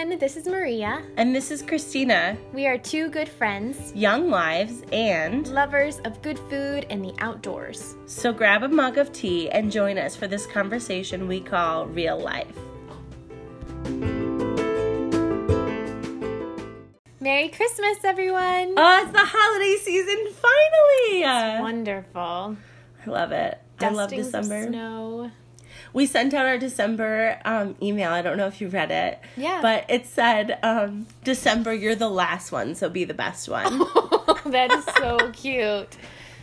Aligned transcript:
everyone. 0.00 0.18
This 0.18 0.36
is 0.36 0.46
Maria. 0.46 1.02
And 1.16 1.34
this 1.34 1.50
is 1.50 1.62
Christina. 1.62 2.36
We 2.52 2.66
are 2.66 2.78
two 2.78 3.08
good 3.10 3.28
friends, 3.28 3.92
young 3.94 4.30
wives, 4.30 4.82
and 4.92 5.46
lovers 5.48 6.00
of 6.04 6.22
good 6.22 6.38
food 6.50 6.86
and 6.88 7.04
the 7.04 7.14
outdoors. 7.18 7.96
So 8.06 8.32
grab 8.32 8.62
a 8.62 8.68
mug 8.68 8.96
of 8.98 9.12
tea 9.12 9.50
and 9.50 9.70
join 9.70 9.98
us 9.98 10.16
for 10.16 10.26
this 10.26 10.46
conversation 10.46 11.28
we 11.28 11.40
call 11.40 11.86
Real 11.86 12.18
Life. 12.18 12.56
Merry 17.20 17.48
Christmas, 17.48 18.02
everyone! 18.02 18.74
Oh, 18.76 19.02
it's 19.02 19.12
the 19.12 19.18
holiday 19.18 19.76
season 19.82 20.32
finally! 20.32 21.22
It's 21.22 21.60
wonderful. 21.60 22.56
I 23.06 23.10
love 23.10 23.32
it. 23.32 23.58
Dustings 23.78 23.98
I 23.98 24.02
love 24.02 24.10
December. 24.10 24.66
snow 24.68 25.30
we 25.92 26.06
sent 26.06 26.34
out 26.34 26.46
our 26.46 26.58
December 26.58 27.40
um, 27.44 27.76
email. 27.82 28.10
I 28.10 28.22
don't 28.22 28.36
know 28.36 28.46
if 28.46 28.60
you 28.60 28.68
read 28.68 28.90
it. 28.90 29.20
Yeah. 29.36 29.60
But 29.62 29.86
it 29.88 30.06
said, 30.06 30.58
um, 30.62 31.06
December, 31.24 31.72
you're 31.74 31.94
the 31.94 32.08
last 32.08 32.52
one, 32.52 32.74
so 32.74 32.88
be 32.88 33.04
the 33.04 33.14
best 33.14 33.48
one. 33.48 33.78
that 34.46 34.70
is 34.72 34.84
so 34.96 35.30
cute. 35.32 35.96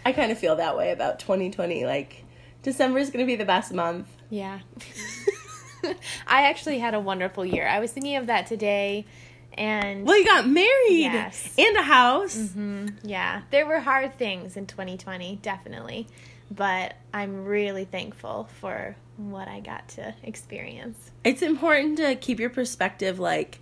I 0.06 0.12
kind 0.12 0.32
of 0.32 0.38
feel 0.38 0.56
that 0.58 0.78
way 0.78 0.92
about 0.92 1.20
2020. 1.20 1.86
Like, 1.86 2.24
December 2.64 3.00
is 3.00 3.10
going 3.10 3.26
to 3.26 3.28
be 3.28 3.36
the 3.36 3.46
best 3.46 3.74
month. 3.74 4.08
Yeah. 4.30 4.60
I 6.28 6.44
actually 6.44 6.80
had 6.80 6.94
a 6.94 7.00
wonderful 7.00 7.46
year. 7.46 7.68
I 7.68 7.80
was 7.80 7.92
thinking 7.92 8.16
of 8.16 8.28
that 8.28 8.48
today. 8.48 9.06
And 9.54 10.06
well, 10.06 10.18
you 10.18 10.26
got 10.26 10.48
married 10.48 11.02
yes. 11.02 11.54
and 11.58 11.76
a 11.78 11.82
house. 11.82 12.38
Mm-hmm. 12.38 12.88
Yeah, 13.04 13.42
there 13.50 13.66
were 13.66 13.80
hard 13.80 14.18
things 14.18 14.56
in 14.56 14.68
2020, 14.68 15.38
definitely, 15.42 16.08
but 16.50 16.96
I'm 17.14 17.46
really 17.46 17.86
thankful 17.86 18.50
for 18.60 18.96
what 19.18 19.48
I 19.48 19.60
got 19.60 19.88
to 19.90 20.14
experience. 20.24 21.12
It's 21.24 21.42
important 21.42 21.98
to 21.98 22.16
keep 22.16 22.40
your 22.40 22.50
perspective 22.50 23.20
like 23.20 23.60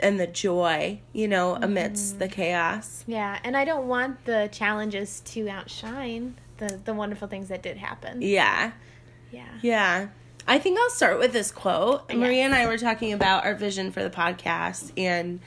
and 0.00 0.18
the 0.18 0.26
joy, 0.26 1.00
you 1.12 1.28
know, 1.28 1.54
amidst 1.54 2.10
mm-hmm. 2.10 2.18
the 2.18 2.28
chaos. 2.28 3.04
Yeah, 3.06 3.38
and 3.44 3.56
I 3.56 3.64
don't 3.64 3.86
want 3.86 4.24
the 4.24 4.48
challenges 4.50 5.20
to 5.26 5.48
outshine 5.48 6.36
the 6.58 6.80
the 6.84 6.94
wonderful 6.94 7.28
things 7.28 7.48
that 7.48 7.62
did 7.62 7.76
happen. 7.76 8.22
Yeah. 8.22 8.72
Yeah. 9.30 9.48
Yeah. 9.62 10.08
I 10.46 10.58
think 10.58 10.78
I'll 10.78 10.90
start 10.90 11.18
with 11.18 11.32
this 11.32 11.50
quote. 11.50 12.12
Maria 12.12 12.42
and 12.42 12.54
I 12.54 12.66
were 12.66 12.76
talking 12.76 13.12
about 13.12 13.44
our 13.44 13.54
vision 13.54 13.90
for 13.90 14.02
the 14.02 14.10
podcast 14.10 14.92
and 14.96 15.40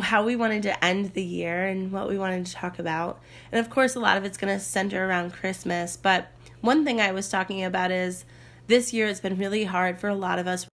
how 0.00 0.24
we 0.24 0.36
wanted 0.36 0.62
to 0.64 0.84
end 0.84 1.14
the 1.14 1.22
year 1.22 1.66
and 1.66 1.92
what 1.92 2.08
we 2.08 2.18
wanted 2.18 2.46
to 2.46 2.52
talk 2.52 2.78
about. 2.78 3.20
And 3.50 3.58
of 3.58 3.70
course, 3.70 3.94
a 3.94 4.00
lot 4.00 4.16
of 4.16 4.24
it's 4.24 4.38
going 4.38 4.56
to 4.56 4.62
center 4.62 5.08
around 5.08 5.32
Christmas, 5.32 5.96
but 5.96 6.28
one 6.60 6.84
thing 6.84 7.00
I 7.00 7.12
was 7.12 7.28
talking 7.28 7.62
about 7.64 7.90
is 7.90 8.24
this 8.66 8.92
year 8.92 9.06
has 9.06 9.20
been 9.20 9.36
really 9.36 9.64
hard 9.64 9.98
for 9.98 10.08
a 10.08 10.14
lot 10.14 10.38
of 10.38 10.46
us. 10.46 10.66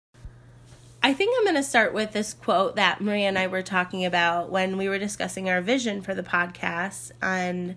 I 1.02 1.12
think 1.12 1.34
I'm 1.36 1.44
going 1.44 1.56
to 1.56 1.62
start 1.62 1.92
with 1.92 2.12
this 2.12 2.32
quote 2.32 2.76
that 2.76 3.00
Maria 3.00 3.26
and 3.26 3.38
I 3.38 3.48
were 3.48 3.62
talking 3.62 4.04
about 4.04 4.50
when 4.50 4.76
we 4.76 4.88
were 4.88 4.98
discussing 4.98 5.48
our 5.50 5.60
vision 5.60 6.00
for 6.00 6.14
the 6.14 6.22
podcast. 6.22 7.10
And 7.20 7.74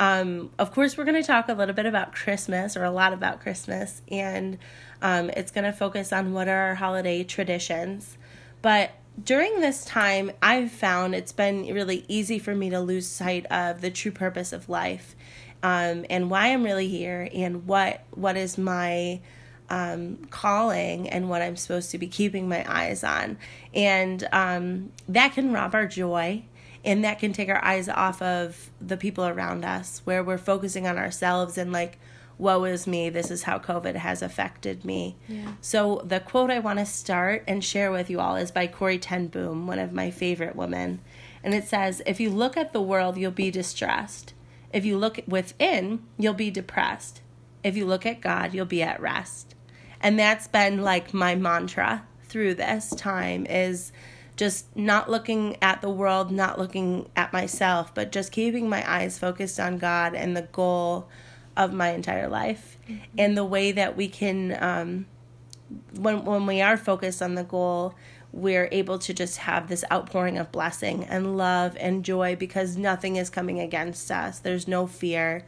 um, 0.00 0.50
of 0.58 0.72
course, 0.72 0.96
we're 0.96 1.04
going 1.04 1.20
to 1.20 1.26
talk 1.26 1.48
a 1.48 1.54
little 1.54 1.74
bit 1.74 1.86
about 1.86 2.12
Christmas 2.12 2.76
or 2.76 2.82
a 2.82 2.90
lot 2.90 3.12
about 3.12 3.40
Christmas. 3.40 4.02
And 4.10 4.58
um, 5.00 5.30
it's 5.30 5.52
going 5.52 5.64
to 5.64 5.72
focus 5.72 6.12
on 6.12 6.32
what 6.32 6.48
are 6.48 6.68
our 6.68 6.74
holiday 6.74 7.22
traditions. 7.22 8.18
But 8.60 8.90
during 9.22 9.60
this 9.60 9.84
time, 9.84 10.32
I've 10.42 10.70
found 10.70 11.14
it's 11.14 11.32
been 11.32 11.72
really 11.72 12.04
easy 12.08 12.38
for 12.38 12.54
me 12.54 12.70
to 12.70 12.80
lose 12.80 13.06
sight 13.06 13.46
of 13.46 13.80
the 13.80 13.90
true 13.90 14.12
purpose 14.12 14.52
of 14.52 14.68
life 14.68 15.14
um, 15.62 16.04
and 16.10 16.30
why 16.30 16.48
I'm 16.48 16.62
really 16.62 16.88
here 16.88 17.28
and 17.32 17.66
what 17.66 18.02
what 18.10 18.36
is 18.36 18.58
my 18.58 19.20
um, 19.70 20.18
calling 20.30 21.08
and 21.08 21.30
what 21.30 21.42
I'm 21.42 21.56
supposed 21.56 21.90
to 21.92 21.98
be 21.98 22.06
keeping 22.06 22.48
my 22.48 22.64
eyes 22.70 23.02
on. 23.02 23.38
And 23.72 24.28
um, 24.32 24.92
that 25.08 25.32
can 25.32 25.52
rob 25.52 25.74
our 25.74 25.86
joy 25.86 26.44
and 26.84 27.02
that 27.04 27.18
can 27.18 27.32
take 27.32 27.48
our 27.48 27.64
eyes 27.64 27.88
off 27.88 28.20
of 28.20 28.70
the 28.80 28.98
people 28.98 29.24
around 29.26 29.64
us 29.64 30.02
where 30.04 30.22
we're 30.22 30.36
focusing 30.36 30.86
on 30.86 30.98
ourselves 30.98 31.56
and 31.56 31.72
like, 31.72 31.98
woe 32.38 32.64
is 32.64 32.86
me, 32.86 33.10
this 33.10 33.30
is 33.30 33.44
how 33.44 33.58
COVID 33.58 33.94
has 33.96 34.22
affected 34.22 34.84
me. 34.84 35.16
Yeah. 35.28 35.52
So, 35.60 36.02
the 36.04 36.20
quote 36.20 36.50
I 36.50 36.58
want 36.58 36.78
to 36.78 36.86
start 36.86 37.44
and 37.46 37.64
share 37.64 37.90
with 37.90 38.10
you 38.10 38.20
all 38.20 38.36
is 38.36 38.50
by 38.50 38.66
Corrie 38.66 38.98
Ten 38.98 39.28
Boom, 39.28 39.66
one 39.66 39.78
of 39.78 39.92
my 39.92 40.10
favorite 40.10 40.56
women. 40.56 41.00
And 41.42 41.54
it 41.54 41.64
says, 41.64 42.02
If 42.06 42.20
you 42.20 42.30
look 42.30 42.56
at 42.56 42.72
the 42.72 42.82
world, 42.82 43.16
you'll 43.16 43.30
be 43.30 43.50
distressed. 43.50 44.34
If 44.72 44.84
you 44.84 44.98
look 44.98 45.20
within, 45.28 46.02
you'll 46.18 46.34
be 46.34 46.50
depressed. 46.50 47.20
If 47.62 47.76
you 47.76 47.86
look 47.86 48.04
at 48.04 48.20
God, 48.20 48.52
you'll 48.52 48.66
be 48.66 48.82
at 48.82 49.00
rest 49.00 49.54
and 50.04 50.18
that's 50.18 50.46
been 50.46 50.82
like 50.82 51.14
my 51.14 51.34
mantra 51.34 52.06
through 52.26 52.54
this 52.54 52.90
time 52.90 53.46
is 53.46 53.90
just 54.36 54.76
not 54.76 55.10
looking 55.10 55.56
at 55.62 55.80
the 55.80 55.88
world 55.88 56.30
not 56.30 56.58
looking 56.58 57.08
at 57.16 57.32
myself 57.32 57.92
but 57.94 58.12
just 58.12 58.30
keeping 58.30 58.68
my 58.68 58.88
eyes 58.88 59.18
focused 59.18 59.58
on 59.58 59.78
god 59.78 60.14
and 60.14 60.36
the 60.36 60.42
goal 60.42 61.08
of 61.56 61.72
my 61.72 61.90
entire 61.90 62.28
life 62.28 62.78
mm-hmm. 62.88 63.02
and 63.18 63.36
the 63.36 63.44
way 63.44 63.72
that 63.72 63.96
we 63.96 64.08
can 64.08 64.56
um, 64.62 65.06
when 65.96 66.24
when 66.24 66.46
we 66.46 66.60
are 66.60 66.76
focused 66.76 67.22
on 67.22 67.34
the 67.34 67.44
goal 67.44 67.94
we're 68.32 68.68
able 68.72 68.98
to 68.98 69.14
just 69.14 69.38
have 69.38 69.68
this 69.68 69.84
outpouring 69.92 70.36
of 70.36 70.50
blessing 70.50 71.04
and 71.04 71.36
love 71.36 71.76
and 71.78 72.04
joy 72.04 72.34
because 72.34 72.76
nothing 72.76 73.16
is 73.16 73.30
coming 73.30 73.60
against 73.60 74.10
us 74.10 74.40
there's 74.40 74.66
no 74.66 74.86
fear 74.86 75.44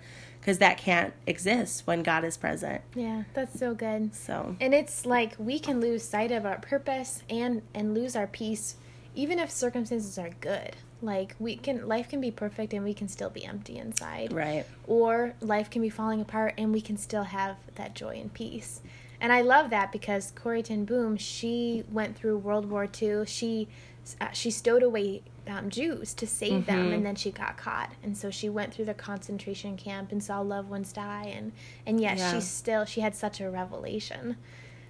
because 0.47 0.59
that 0.59 0.79
can't 0.79 1.13
exist 1.27 1.89
when 1.89 2.05
God 2.05 2.23
is 2.23 2.37
present. 2.37 2.81
Yeah, 2.95 3.25
that's 3.35 3.59
so 3.59 3.75
good. 3.75 4.15
So, 4.15 4.55
and 4.61 4.73
it's 4.73 5.05
like 5.05 5.35
we 5.39 5.59
can 5.59 5.81
lose 5.81 6.05
sight 6.05 6.31
of 6.31 6.47
our 6.47 6.61
purpose 6.61 7.25
and 7.29 7.63
and 7.75 7.93
lose 7.93 8.15
our 8.15 8.29
peace 8.29 8.77
even 9.17 9.41
if 9.41 9.51
circumstances 9.51 10.19
are 10.19 10.31
good. 10.41 10.77
Like 11.03 11.37
we 11.39 11.57
can 11.57 11.87
life 11.87 12.09
can 12.09 12.21
be 12.21 12.31
perfect 12.31 12.73
and 12.73 12.85
we 12.85 12.95
can 12.95 13.09
still 13.09 13.31
be 13.31 13.45
empty 13.45 13.77
inside. 13.77 14.33
Right. 14.33 14.65
Or 14.87 15.35
life 15.41 15.71
can 15.71 15.83
be 15.83 15.91
falling 15.91 16.21
apart 16.21 16.55
and 16.57 16.73
we 16.73 16.81
can 16.81 16.97
still 16.97 17.25
have 17.25 17.57
that 17.75 17.95
joy 17.95 18.19
and 18.21 18.33
peace. 18.33 18.81
And 19.21 19.33
I 19.33 19.43
love 19.43 19.71
that 19.71 19.93
because 19.93 20.33
Corrie 20.35 20.63
Ten 20.63 20.85
Boom, 20.85 21.17
she 21.17 21.85
went 21.91 22.17
through 22.17 22.39
World 22.39 22.69
War 22.69 22.89
II. 23.01 23.27
She 23.27 23.69
uh, 24.21 24.31
she 24.33 24.51
stowed 24.51 24.83
away 24.83 25.23
um, 25.49 25.71
Jews 25.71 26.15
to 26.15 26.27
save 26.27 26.65
mm-hmm. 26.65 26.67
them, 26.67 26.93
and 26.93 27.05
then 27.05 27.15
she 27.15 27.31
got 27.31 27.57
caught, 27.57 27.93
and 28.03 28.17
so 28.17 28.31
she 28.31 28.49
went 28.49 28.75
through 28.75 28.85
the 28.85 28.95
concentration 28.95 29.77
camp 29.77 30.13
and 30.13 30.23
saw 30.23 30.41
loved 30.41 30.69
ones 30.69 30.93
die, 30.93 31.33
and 31.35 31.53
and 31.87 32.01
yet 32.01 32.19
yeah. 32.19 32.33
she 32.33 32.41
still 32.41 32.85
she 32.85 33.01
had 33.01 33.15
such 33.15 33.41
a 33.41 33.51
revelation, 33.51 34.37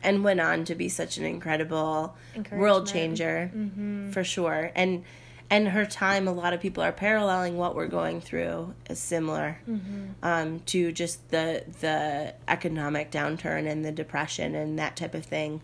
and 0.02 0.24
went 0.24 0.40
on 0.40 0.64
to 0.64 0.74
be 0.74 0.88
such 0.88 1.18
an 1.18 1.24
incredible 1.24 2.14
world 2.52 2.86
changer 2.86 3.50
mm-hmm. 3.54 4.10
for 4.10 4.24
sure, 4.24 4.70
and 4.74 5.04
and 5.48 5.68
her 5.68 5.86
time 5.86 6.26
a 6.26 6.32
lot 6.32 6.52
of 6.52 6.60
people 6.60 6.82
are 6.82 6.92
paralleling 6.92 7.56
what 7.56 7.74
we're 7.74 7.86
going 7.86 8.20
through 8.20 8.74
is 8.90 8.98
similar 8.98 9.58
mm-hmm. 9.68 10.06
um, 10.22 10.60
to 10.60 10.92
just 10.92 11.28
the 11.30 11.64
the 11.80 12.34
economic 12.48 13.10
downturn 13.10 13.70
and 13.70 13.84
the 13.84 13.92
depression 13.92 14.54
and 14.54 14.78
that 14.78 14.96
type 14.96 15.14
of 15.14 15.24
thing 15.24 15.60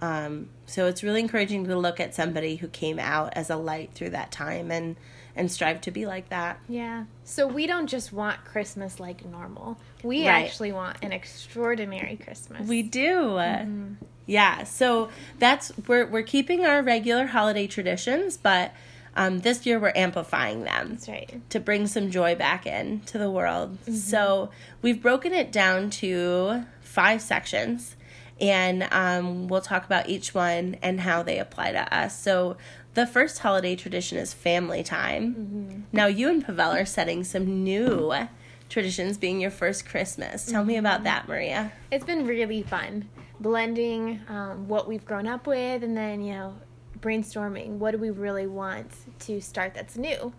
um, 0.00 0.48
so 0.66 0.86
it's 0.86 1.02
really 1.02 1.20
encouraging 1.20 1.64
to 1.64 1.78
look 1.78 2.00
at 2.00 2.14
somebody 2.14 2.56
who 2.56 2.68
came 2.68 2.98
out 2.98 3.32
as 3.34 3.48
a 3.48 3.56
light 3.56 3.92
through 3.94 4.10
that 4.10 4.30
time 4.30 4.70
and 4.70 4.96
and 5.36 5.50
strive 5.50 5.80
to 5.80 5.90
be 5.90 6.06
like 6.06 6.28
that. 6.28 6.60
Yeah. 6.68 7.04
So 7.24 7.46
we 7.46 7.66
don't 7.66 7.88
just 7.88 8.12
want 8.12 8.44
Christmas 8.44 9.00
like 9.00 9.24
normal. 9.24 9.78
We 10.02 10.28
right. 10.28 10.44
actually 10.44 10.72
want 10.72 10.98
an 11.02 11.12
extraordinary 11.12 12.16
Christmas. 12.16 12.68
We 12.68 12.82
do. 12.82 13.22
Mm-hmm. 13.22 13.94
Yeah. 14.26 14.64
So 14.64 15.10
that's 15.38 15.72
we're 15.88 16.06
we're 16.06 16.22
keeping 16.22 16.64
our 16.64 16.82
regular 16.82 17.26
holiday 17.26 17.66
traditions, 17.66 18.36
but 18.36 18.72
um, 19.16 19.40
this 19.40 19.64
year 19.66 19.78
we're 19.78 19.92
amplifying 19.94 20.64
them. 20.64 20.90
That's 20.90 21.08
right. 21.08 21.50
To 21.50 21.60
bring 21.60 21.86
some 21.86 22.10
joy 22.10 22.34
back 22.34 22.66
in 22.66 23.00
to 23.06 23.18
the 23.18 23.30
world. 23.30 23.78
Mm-hmm. 23.82 23.94
So 23.94 24.50
we've 24.82 25.00
broken 25.00 25.32
it 25.32 25.52
down 25.52 25.90
to 25.90 26.64
five 26.80 27.22
sections 27.22 27.96
and 28.40 28.88
um, 28.90 29.48
we'll 29.48 29.60
talk 29.60 29.84
about 29.84 30.08
each 30.08 30.34
one 30.34 30.76
and 30.82 31.00
how 31.00 31.22
they 31.22 31.38
apply 31.38 31.72
to 31.72 31.94
us. 31.94 32.18
So, 32.18 32.56
the 32.94 33.06
first 33.08 33.40
holiday 33.40 33.74
tradition 33.74 34.18
is 34.18 34.32
family 34.32 34.84
time. 34.84 35.34
Mm-hmm. 35.34 35.80
Now, 35.92 36.06
you 36.06 36.28
and 36.28 36.44
Pavel 36.44 36.70
are 36.70 36.84
setting 36.84 37.24
some 37.24 37.64
new 37.64 38.14
traditions, 38.68 39.18
being 39.18 39.40
your 39.40 39.50
first 39.50 39.84
Christmas. 39.84 40.46
Tell 40.46 40.60
mm-hmm. 40.60 40.68
me 40.68 40.76
about 40.76 41.02
that, 41.02 41.26
Maria. 41.26 41.72
It's 41.90 42.04
been 42.04 42.24
really 42.24 42.62
fun 42.62 43.08
blending 43.40 44.20
um, 44.28 44.68
what 44.68 44.86
we've 44.86 45.04
grown 45.04 45.26
up 45.26 45.46
with 45.46 45.82
and 45.82 45.96
then, 45.96 46.22
you 46.22 46.32
know, 46.34 46.54
brainstorming 47.04 47.78
what 47.78 47.90
do 47.92 47.98
we 47.98 48.10
really 48.10 48.46
want 48.46 48.90
to 49.20 49.40
start 49.40 49.74
that's 49.74 49.96
new. 49.96 50.32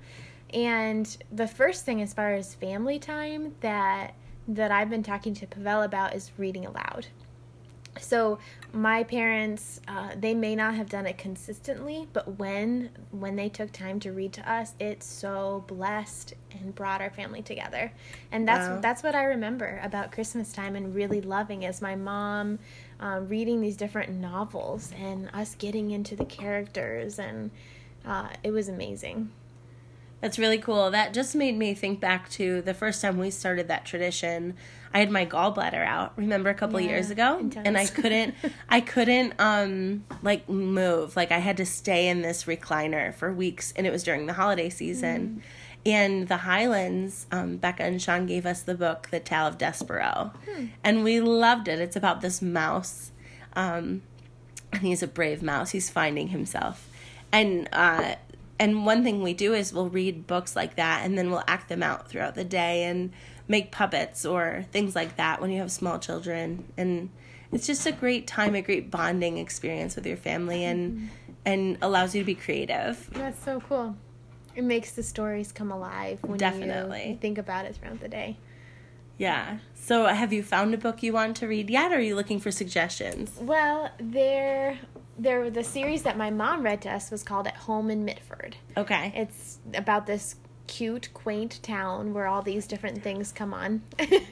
And 0.54 1.06
the 1.32 1.48
first 1.48 1.86
thing, 1.86 2.02
as 2.02 2.14
far 2.14 2.34
as 2.34 2.56
family 2.56 3.00
time, 3.00 3.56
that 3.62 4.14
that 4.48 4.72
I've 4.72 4.90
been 4.90 5.04
talking 5.04 5.34
to 5.36 5.48
Pavel 5.48 5.82
about 5.82 6.16
is 6.16 6.32
reading 6.38 6.66
aloud 6.66 7.08
so 8.00 8.40
my 8.74 9.04
parents 9.04 9.80
uh, 9.88 10.10
they 10.20 10.34
may 10.34 10.56
not 10.56 10.76
have 10.76 10.90
done 10.90 11.06
it 11.06 11.18
consistently 11.18 12.08
but 12.14 12.38
when 12.38 12.90
when 13.12 13.36
they 13.36 13.48
took 13.50 13.72
time 13.72 14.00
to 14.02 14.12
read 14.12 14.34
to 14.34 14.52
us 14.52 14.74
it 14.80 15.02
so 15.02 15.64
blessed 15.68 16.34
and 16.52 16.76
brought 16.76 17.02
our 17.02 17.10
family 17.10 17.42
together 17.42 17.92
and 18.32 18.48
that's 18.48 18.68
Wow. 18.68 18.80
that's 18.82 19.02
what 19.04 19.16
i 19.16 19.24
remember 19.24 19.80
about 19.84 20.12
christmas 20.12 20.52
time 20.52 20.76
and 20.76 20.94
really 20.94 21.22
loving 21.22 21.64
is 21.64 21.82
my 21.82 21.96
mom 21.96 22.60
um, 23.00 23.28
reading 23.28 23.62
these 23.62 23.78
different 23.78 24.12
novels 24.12 24.92
and 24.98 25.30
us 25.34 25.56
getting 25.56 25.92
into 25.92 26.16
the 26.16 26.26
characters 26.26 27.20
and 27.20 27.52
uh, 28.06 28.30
it 28.44 28.52
was 28.52 28.68
amazing 28.70 29.32
That's 30.22 30.40
really 30.40 30.58
cool. 30.58 30.90
That 30.92 31.14
just 31.14 31.36
made 31.36 31.58
me 31.58 31.74
think 31.74 32.00
back 32.00 32.30
to 32.32 32.62
the 32.62 32.74
first 32.74 33.02
time 33.02 33.18
we 33.20 33.30
started 33.30 33.68
that 33.68 33.86
tradition. 33.86 34.56
I 34.94 35.00
had 35.00 35.12
my 35.12 35.26
gallbladder 35.26 35.86
out. 35.86 36.14
Remember 36.16 36.50
a 36.50 36.54
couple 36.56 36.80
Yeah, 36.80 36.90
years 36.92 37.12
ago, 37.12 37.38
intense. 37.38 37.68
and 37.68 37.78
I 37.78 37.86
couldn't, 37.86 38.34
I 38.70 38.80
couldn't, 38.82 39.34
um, 39.40 40.06
like 40.24 40.48
move. 40.50 41.16
Like 41.16 41.32
I 41.32 41.40
had 41.40 41.58
to 41.58 41.66
stay 41.66 42.08
in 42.08 42.22
this 42.22 42.46
recliner 42.46 43.14
for 43.14 43.32
weeks, 43.34 43.74
and 43.76 43.86
it 43.86 43.92
was 43.92 44.04
during 44.04 44.26
the 44.26 44.34
holiday 44.34 44.70
season. 44.70 45.44
And 45.86 46.28
the 46.28 46.38
Highlands, 46.38 47.28
um, 47.32 47.58
Becca 47.58 47.84
and 47.84 48.02
Sean 48.02 48.26
gave 48.26 48.46
us 48.46 48.64
the 48.64 48.74
book, 48.74 49.10
The 49.12 49.20
Tale 49.20 49.46
of 49.46 49.60
Despereaux, 49.60 50.32
and 50.84 51.04
we 51.04 51.20
loved 51.20 51.68
it. 51.68 51.80
It's 51.80 51.96
about 51.96 52.22
this 52.22 52.42
mouse, 52.42 53.12
um, 53.56 54.02
and 54.72 54.82
he's 54.82 55.04
a 55.04 55.08
brave 55.08 55.44
mouse. 55.44 55.72
He's 55.72 55.92
finding 55.92 56.30
himself, 56.30 56.90
and 57.32 57.70
uh, 57.72 58.16
and 58.60 58.86
one 58.86 59.04
thing 59.04 59.22
we 59.22 59.36
do 59.36 59.54
is 59.54 59.74
we'll 59.74 59.90
read 59.90 60.26
books 60.26 60.56
like 60.56 60.76
that, 60.76 61.06
and 61.06 61.18
then 61.18 61.30
we'll 61.30 61.44
act 61.48 61.70
them 61.70 61.84
out 61.84 62.10
throughout 62.10 62.34
the 62.34 62.44
day 62.44 62.86
and 62.86 63.12
make 63.48 63.72
puppets 63.72 64.26
or 64.26 64.66
things 64.72 64.96
like 64.96 65.18
that 65.18 65.40
when 65.40 65.52
you 65.52 65.60
have 65.60 65.72
small 65.72 66.00
children, 66.00 66.66
and 66.78 67.10
it's 67.52 67.68
just 67.68 67.86
a 67.86 67.92
great 67.92 68.26
time, 68.26 68.56
a 68.56 68.62
great 68.64 68.90
bonding 68.90 69.38
experience 69.38 69.96
with 69.96 70.08
your 70.08 70.18
family, 70.18 70.66
and 70.66 71.12
and 71.46 71.78
allows 71.84 72.16
you 72.16 72.24
to 72.24 72.26
be 72.26 72.34
creative. 72.34 73.08
that's 73.14 73.44
so 73.46 73.60
cool 73.60 73.96
it 74.56 74.64
makes 74.64 74.92
the 74.92 75.04
stories 75.04 75.52
come 75.52 75.72
alive 75.72 76.20
when 76.24 76.38
Definitely. 76.38 77.10
you 77.10 77.18
think 77.18 77.38
about 77.38 77.66
it 77.66 77.76
throughout 77.76 78.00
the 78.00 78.08
day 78.08 78.38
Yeah. 79.18 79.60
So, 79.74 80.06
have 80.08 80.34
you 80.34 80.42
found 80.44 80.74
a 80.74 80.78
book 80.78 81.04
you 81.04 81.14
want 81.14 81.38
to 81.38 81.48
read 81.48 81.70
yet, 81.70 81.92
or 81.92 81.96
are 81.96 82.00
you 82.00 82.16
looking 82.16 82.40
for 82.40 82.52
suggestions? 82.52 83.32
Well, 83.40 83.92
there, 84.00 84.80
there. 85.18 85.50
The 85.50 85.64
series 85.64 86.02
that 86.04 86.18
my 86.18 86.32
mom 86.32 86.64
read 86.64 86.82
to 86.82 86.90
us 86.90 87.12
was 87.12 87.22
called 87.24 87.48
"At 87.48 87.56
Home 87.56 87.90
in 87.92 88.04
Mitford." 88.04 88.58
Okay. 88.76 89.14
It's 89.16 89.60
about 89.74 90.06
this 90.08 90.36
cute, 90.68 91.10
quaint 91.14 91.60
town 91.62 92.14
where 92.14 92.26
all 92.28 92.42
these 92.42 92.66
different 92.68 93.04
things 93.04 93.32
come 93.32 93.54
on, 93.54 93.84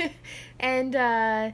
and 0.59 0.95
uh, 0.95 1.51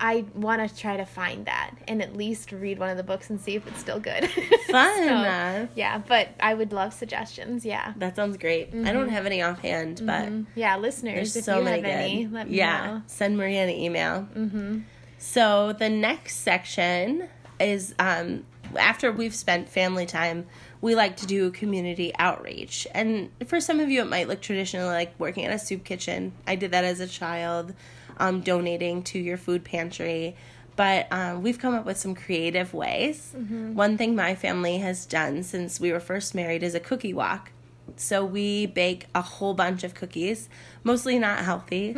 I 0.00 0.24
want 0.34 0.66
to 0.68 0.74
try 0.76 0.96
to 0.96 1.04
find 1.04 1.46
that 1.46 1.72
and 1.88 2.00
at 2.02 2.16
least 2.16 2.52
read 2.52 2.78
one 2.78 2.88
of 2.88 2.96
the 2.96 3.02
books 3.02 3.30
and 3.30 3.40
see 3.40 3.56
if 3.56 3.66
it's 3.66 3.80
still 3.80 3.98
good. 4.00 4.28
Fun. 4.70 4.96
So, 4.96 5.68
yeah, 5.74 5.98
but 6.06 6.28
I 6.38 6.54
would 6.54 6.72
love 6.72 6.92
suggestions. 6.92 7.64
Yeah. 7.64 7.94
That 7.96 8.14
sounds 8.16 8.36
great. 8.36 8.72
I 8.74 8.92
don't 8.92 9.08
have 9.08 9.26
any 9.26 9.42
offhand, 9.42 10.02
but 10.04 10.26
Mhm. 10.28 10.46
Yeah, 10.54 10.76
listeners, 10.76 11.34
if 11.34 11.44
so 11.44 11.58
you 11.58 11.64
many 11.64 11.82
have 11.82 12.00
any, 12.00 12.24
good. 12.24 12.32
let 12.32 12.48
me 12.50 12.56
yeah. 12.58 12.86
know. 12.86 13.02
Send 13.06 13.36
Maria 13.36 13.64
an 13.64 13.70
email. 13.70 14.28
Mm-hmm. 14.36 14.80
So 15.18 15.72
the 15.72 15.88
next 15.88 16.36
section 16.36 17.28
is 17.58 17.94
um, 17.98 18.44
after 18.76 19.10
we've 19.10 19.34
spent 19.34 19.68
family 19.68 20.06
time, 20.06 20.46
we 20.80 20.94
like 20.94 21.16
to 21.16 21.26
do 21.26 21.50
community 21.50 22.12
outreach. 22.20 22.86
And 22.94 23.30
for 23.46 23.60
some 23.60 23.80
of 23.80 23.90
you, 23.90 24.02
it 24.02 24.08
might 24.08 24.28
look 24.28 24.40
traditional, 24.40 24.86
like 24.86 25.12
working 25.18 25.44
at 25.44 25.52
a 25.52 25.58
soup 25.58 25.82
kitchen. 25.84 26.32
I 26.46 26.54
did 26.54 26.70
that 26.70 26.84
as 26.84 27.00
a 27.00 27.08
child, 27.08 27.74
um, 28.18 28.40
donating 28.40 29.02
to 29.04 29.18
your 29.18 29.36
food 29.36 29.64
pantry. 29.64 30.36
But 30.76 31.08
um, 31.10 31.42
we've 31.42 31.58
come 31.58 31.74
up 31.74 31.84
with 31.84 31.96
some 31.96 32.14
creative 32.14 32.72
ways. 32.72 33.34
One 33.74 33.98
thing 33.98 34.14
my 34.14 34.34
family 34.36 34.78
has 34.78 35.06
done 35.06 35.42
since 35.42 35.80
we 35.80 35.90
were 35.90 35.98
first 36.00 36.34
married 36.36 36.62
is 36.62 36.74
a 36.74 36.80
cookie 36.80 37.12
walk. 37.14 37.50
So 37.96 38.24
we 38.24 38.66
bake 38.66 39.06
a 39.14 39.22
whole 39.22 39.54
bunch 39.54 39.82
of 39.82 39.94
cookies, 39.94 40.48
mostly 40.84 41.18
not 41.18 41.40
healthy. 41.40 41.96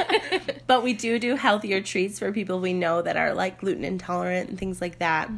but 0.66 0.82
we 0.82 0.94
do 0.94 1.18
do 1.18 1.36
healthier 1.36 1.80
treats 1.82 2.18
for 2.18 2.32
people 2.32 2.60
we 2.60 2.72
know 2.72 3.02
that 3.02 3.16
are 3.16 3.34
like 3.34 3.60
gluten 3.60 3.84
intolerant 3.84 4.48
and 4.48 4.58
things 4.58 4.80
like 4.80 4.98
that. 5.00 5.28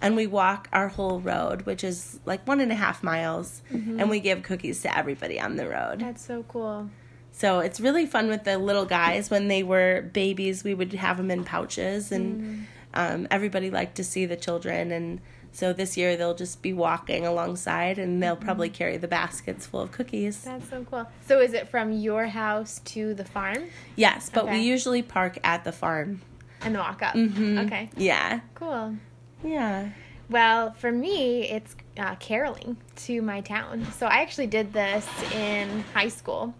And 0.00 0.16
we 0.16 0.26
walk 0.26 0.68
our 0.72 0.88
whole 0.88 1.20
road, 1.20 1.62
which 1.66 1.84
is 1.84 2.18
like 2.24 2.44
one 2.48 2.58
and 2.60 2.72
a 2.72 2.74
half 2.74 3.02
miles, 3.02 3.62
and 3.70 4.10
we 4.10 4.18
give 4.18 4.42
cookies 4.42 4.82
to 4.82 4.96
everybody 4.96 5.38
on 5.38 5.54
the 5.56 5.68
road. 5.68 6.00
That's 6.00 6.24
so 6.24 6.42
cool. 6.48 6.90
So 7.36 7.58
it's 7.58 7.80
really 7.80 8.06
fun 8.06 8.28
with 8.28 8.44
the 8.44 8.58
little 8.58 8.84
guys. 8.84 9.28
When 9.28 9.48
they 9.48 9.62
were 9.64 10.02
babies, 10.12 10.62
we 10.62 10.72
would 10.72 10.92
have 10.92 11.16
them 11.16 11.30
in 11.32 11.42
pouches, 11.44 12.12
and 12.12 12.66
um, 12.94 13.26
everybody 13.30 13.70
liked 13.72 13.96
to 13.96 14.04
see 14.04 14.24
the 14.24 14.36
children. 14.36 14.92
And 14.92 15.20
so 15.50 15.72
this 15.72 15.96
year 15.96 16.16
they'll 16.16 16.36
just 16.36 16.62
be 16.62 16.72
walking 16.72 17.26
alongside, 17.26 17.98
and 17.98 18.22
they'll 18.22 18.36
probably 18.36 18.68
carry 18.70 18.98
the 18.98 19.08
baskets 19.08 19.66
full 19.66 19.80
of 19.80 19.90
cookies. 19.90 20.44
That's 20.44 20.68
so 20.70 20.86
cool. 20.88 21.06
So 21.26 21.40
is 21.40 21.54
it 21.54 21.68
from 21.68 21.90
your 21.92 22.26
house 22.28 22.80
to 22.86 23.14
the 23.14 23.24
farm 23.24 23.64
Yes, 23.96 24.30
but 24.32 24.48
we 24.48 24.58
usually 24.60 25.02
park 25.02 25.38
at 25.42 25.64
the 25.64 25.72
farm. 25.72 26.22
and 26.60 26.76
walk 26.76 27.02
up? 27.02 27.14
Mhm. 27.14 27.66
Okay, 27.66 27.90
Yeah, 27.96 28.40
cool. 28.54 28.94
yeah. 29.42 29.88
Well, 30.30 30.72
for 30.72 30.90
me, 30.90 31.50
it's 31.50 31.76
uh, 31.98 32.14
caroling 32.14 32.78
to 32.96 33.20
my 33.20 33.42
town. 33.42 33.86
So 33.98 34.06
I 34.06 34.22
actually 34.22 34.46
did 34.46 34.72
this 34.72 35.06
in 35.34 35.84
high 35.92 36.08
school, 36.08 36.54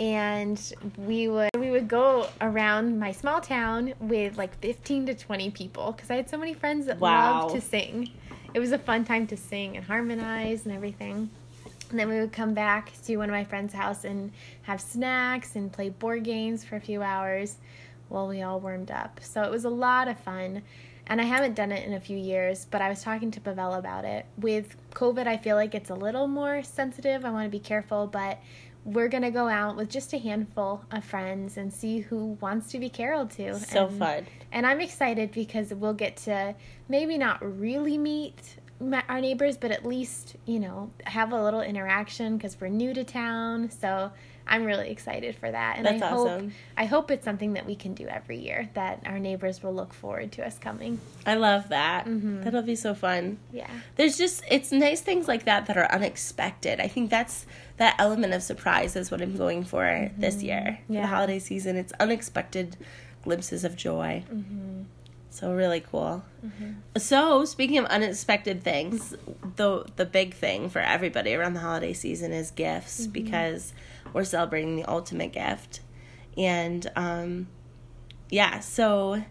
and 0.00 0.72
we 0.96 1.28
would 1.28 1.50
we 1.58 1.70
would 1.70 1.86
go 1.86 2.26
around 2.40 2.98
my 2.98 3.12
small 3.12 3.38
town 3.40 3.92
with 4.00 4.38
like 4.38 4.58
fifteen 4.60 5.04
to 5.06 5.14
twenty 5.14 5.50
people 5.50 5.92
because 5.92 6.10
I 6.10 6.16
had 6.16 6.28
so 6.28 6.38
many 6.38 6.54
friends 6.54 6.86
that 6.86 6.98
Wow. 6.98 7.42
loved 7.42 7.54
to 7.54 7.60
sing. 7.60 8.10
It 8.54 8.58
was 8.60 8.72
a 8.72 8.78
fun 8.78 9.04
time 9.04 9.26
to 9.28 9.36
sing 9.36 9.76
and 9.76 9.84
harmonize 9.84 10.64
and 10.64 10.74
everything. 10.74 11.28
And 11.90 11.98
then 11.98 12.08
we 12.08 12.18
would 12.18 12.32
come 12.32 12.54
back 12.54 12.92
to 13.04 13.16
one 13.18 13.28
of 13.28 13.34
my 13.34 13.44
friends' 13.44 13.74
house 13.74 14.04
and 14.04 14.32
have 14.62 14.80
snacks 14.80 15.54
and 15.54 15.70
play 15.70 15.90
board 15.90 16.24
games 16.24 16.64
for 16.64 16.76
a 16.76 16.80
few 16.80 17.02
hours 17.02 17.58
while 18.08 18.26
we 18.26 18.42
all 18.42 18.58
warmed 18.58 18.90
up. 18.90 19.20
So 19.22 19.42
it 19.42 19.50
was 19.50 19.64
a 19.64 19.70
lot 19.70 20.08
of 20.08 20.18
fun. 20.18 20.62
And 21.06 21.20
I 21.20 21.24
haven't 21.24 21.54
done 21.54 21.72
it 21.72 21.84
in 21.84 21.92
a 21.92 22.00
few 22.00 22.16
years, 22.16 22.66
but 22.70 22.80
I 22.80 22.88
was 22.88 23.02
talking 23.02 23.32
to 23.32 23.40
Pavel 23.40 23.74
about 23.74 24.04
it. 24.04 24.26
With 24.38 24.76
COVID, 24.94 25.26
I 25.26 25.36
feel 25.36 25.56
like 25.56 25.74
it's 25.74 25.90
a 25.90 25.94
little 25.94 26.28
more 26.28 26.62
sensitive. 26.62 27.24
I 27.24 27.30
want 27.30 27.46
to 27.46 27.50
be 27.50 27.58
careful, 27.58 28.06
but 28.06 28.38
we're 28.84 29.08
going 29.08 29.22
to 29.22 29.30
go 29.30 29.48
out 29.48 29.76
with 29.76 29.90
just 29.90 30.12
a 30.12 30.18
handful 30.18 30.84
of 30.90 31.04
friends 31.04 31.56
and 31.56 31.72
see 31.72 32.00
who 32.00 32.38
wants 32.40 32.70
to 32.72 32.78
be 32.78 32.88
caroled 32.88 33.30
to. 33.32 33.58
So 33.58 33.86
and, 33.86 33.98
fun. 33.98 34.26
And 34.52 34.66
I'm 34.66 34.80
excited 34.80 35.32
because 35.32 35.72
we'll 35.74 35.94
get 35.94 36.16
to 36.18 36.54
maybe 36.88 37.18
not 37.18 37.38
really 37.58 37.98
meet 37.98 38.56
our 39.08 39.20
neighbors, 39.20 39.56
but 39.58 39.70
at 39.70 39.84
least, 39.84 40.36
you 40.46 40.58
know, 40.58 40.90
have 41.04 41.32
a 41.32 41.42
little 41.42 41.60
interaction 41.60 42.36
because 42.36 42.58
we're 42.60 42.68
new 42.68 42.94
to 42.94 43.04
town. 43.04 43.70
So 43.70 44.10
I'm 44.50 44.64
really 44.64 44.90
excited 44.90 45.36
for 45.36 45.50
that. 45.50 45.76
And 45.78 45.86
That's 45.86 46.02
I 46.02 46.08
hope. 46.08 46.50
I 46.76 46.84
hope 46.84 47.10
it's 47.10 47.24
something 47.24 47.52
that 47.54 47.64
we 47.64 47.76
can 47.76 47.94
do 47.94 48.06
every 48.08 48.36
year 48.38 48.68
that 48.74 49.00
our 49.06 49.18
neighbors 49.18 49.62
will 49.62 49.72
look 49.72 49.94
forward 49.94 50.32
to 50.32 50.46
us 50.46 50.58
coming. 50.58 51.00
I 51.24 51.34
love 51.36 51.68
that. 51.68 52.04
Mhm. 52.06 52.42
That'll 52.42 52.62
be 52.62 52.74
so 52.76 52.92
fun. 52.94 53.38
Yeah. 53.52 53.70
There's 53.96 54.18
just 54.18 54.42
it's 54.50 54.72
nice 54.72 55.00
things 55.00 55.28
like 55.28 55.44
that 55.44 55.66
that 55.66 55.76
are 55.76 55.90
unexpected. 55.90 56.80
I 56.80 56.88
think 56.88 57.10
that's 57.10 57.46
that 57.76 57.94
element 57.98 58.34
of 58.34 58.42
surprise 58.42 58.96
is 58.96 59.10
what 59.10 59.22
I'm 59.22 59.36
going 59.36 59.64
for 59.64 60.10
this 60.18 60.42
year 60.42 60.80
for 60.88 60.92
Yeah. 60.94 61.02
the 61.02 61.06
holiday 61.06 61.38
season. 61.38 61.76
It's 61.76 61.92
unexpected 62.00 62.76
glimpses 63.22 63.62
of 63.64 63.76
joy. 63.76 64.24
Mhm. 64.30 64.84
So 65.32 65.52
really 65.52 65.80
cool. 65.80 66.24
So 66.96 67.44
speaking 67.44 67.78
of 67.78 67.84
unexpected 67.86 68.64
things, 68.64 69.14
the 69.56 69.86
the 69.94 70.04
big 70.04 70.34
thing 70.34 70.68
for 70.68 70.80
everybody 70.80 71.34
around 71.34 71.54
the 71.54 71.60
holiday 71.60 71.92
season 71.92 72.32
is 72.32 72.50
gifts 72.50 73.06
because 73.06 73.72
we're 74.12 74.24
celebrating 74.24 74.76
the 74.76 74.84
ultimate 74.84 75.32
gift, 75.32 75.80
and 76.36 76.90
um, 76.96 77.48
yeah. 78.30 78.60
So 78.60 79.22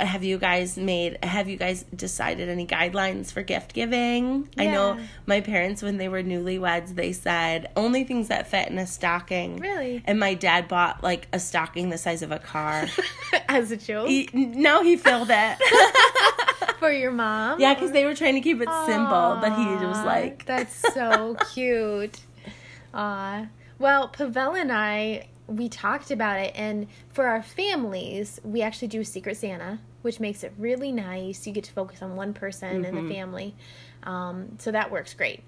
have 0.00 0.24
you 0.24 0.38
guys 0.38 0.76
made? 0.76 1.18
Have 1.24 1.48
you 1.48 1.56
guys 1.56 1.84
decided 1.94 2.48
any 2.48 2.66
guidelines 2.66 3.32
for 3.32 3.42
gift 3.42 3.74
giving? 3.74 4.48
I 4.58 4.66
know 4.66 4.98
my 5.26 5.40
parents 5.40 5.82
when 5.82 5.98
they 5.98 6.08
were 6.08 6.22
newlyweds, 6.22 6.94
they 6.94 7.12
said 7.12 7.70
only 7.76 8.04
things 8.04 8.28
that 8.28 8.48
fit 8.48 8.68
in 8.68 8.78
a 8.78 8.86
stocking. 8.86 9.58
Really? 9.58 10.02
And 10.04 10.18
my 10.18 10.34
dad 10.34 10.68
bought 10.68 11.02
like 11.02 11.28
a 11.32 11.38
stocking 11.38 11.90
the 11.90 11.98
size 11.98 12.22
of 12.22 12.32
a 12.32 12.38
car. 12.38 12.86
As 13.48 13.70
a 13.70 13.76
joke 13.76 14.08
he, 14.08 14.28
no, 14.32 14.82
he 14.82 14.96
filled 14.96 15.28
it. 15.30 15.58
for 16.84 16.92
your 16.92 17.12
mom. 17.12 17.60
Yeah, 17.60 17.74
because 17.74 17.92
they 17.92 18.04
were 18.04 18.14
trying 18.14 18.34
to 18.34 18.40
keep 18.40 18.60
it 18.60 18.68
simple, 18.86 19.38
but 19.40 19.56
he 19.56 19.86
was 19.86 20.04
like, 20.04 20.44
"That's 20.44 20.74
so 20.92 21.36
cute." 21.52 22.20
Aw. 22.92 23.46
Well, 23.78 24.08
Pavel 24.08 24.54
and 24.54 24.72
I 24.72 25.28
we 25.46 25.68
talked 25.68 26.10
about 26.10 26.40
it, 26.40 26.52
and 26.56 26.86
for 27.10 27.26
our 27.26 27.42
families, 27.42 28.40
we 28.44 28.62
actually 28.62 28.88
do 28.88 29.04
Secret 29.04 29.36
Santa, 29.36 29.78
which 30.00 30.18
makes 30.18 30.42
it 30.42 30.54
really 30.56 30.90
nice. 30.90 31.46
You 31.46 31.52
get 31.52 31.64
to 31.64 31.72
focus 31.72 32.00
on 32.00 32.16
one 32.16 32.32
person 32.32 32.82
in 32.84 32.94
Mhm. 32.94 33.08
the 33.08 33.14
family, 33.14 33.54
um, 34.04 34.56
so 34.58 34.70
that 34.70 34.90
works 34.90 35.12
great. 35.12 35.42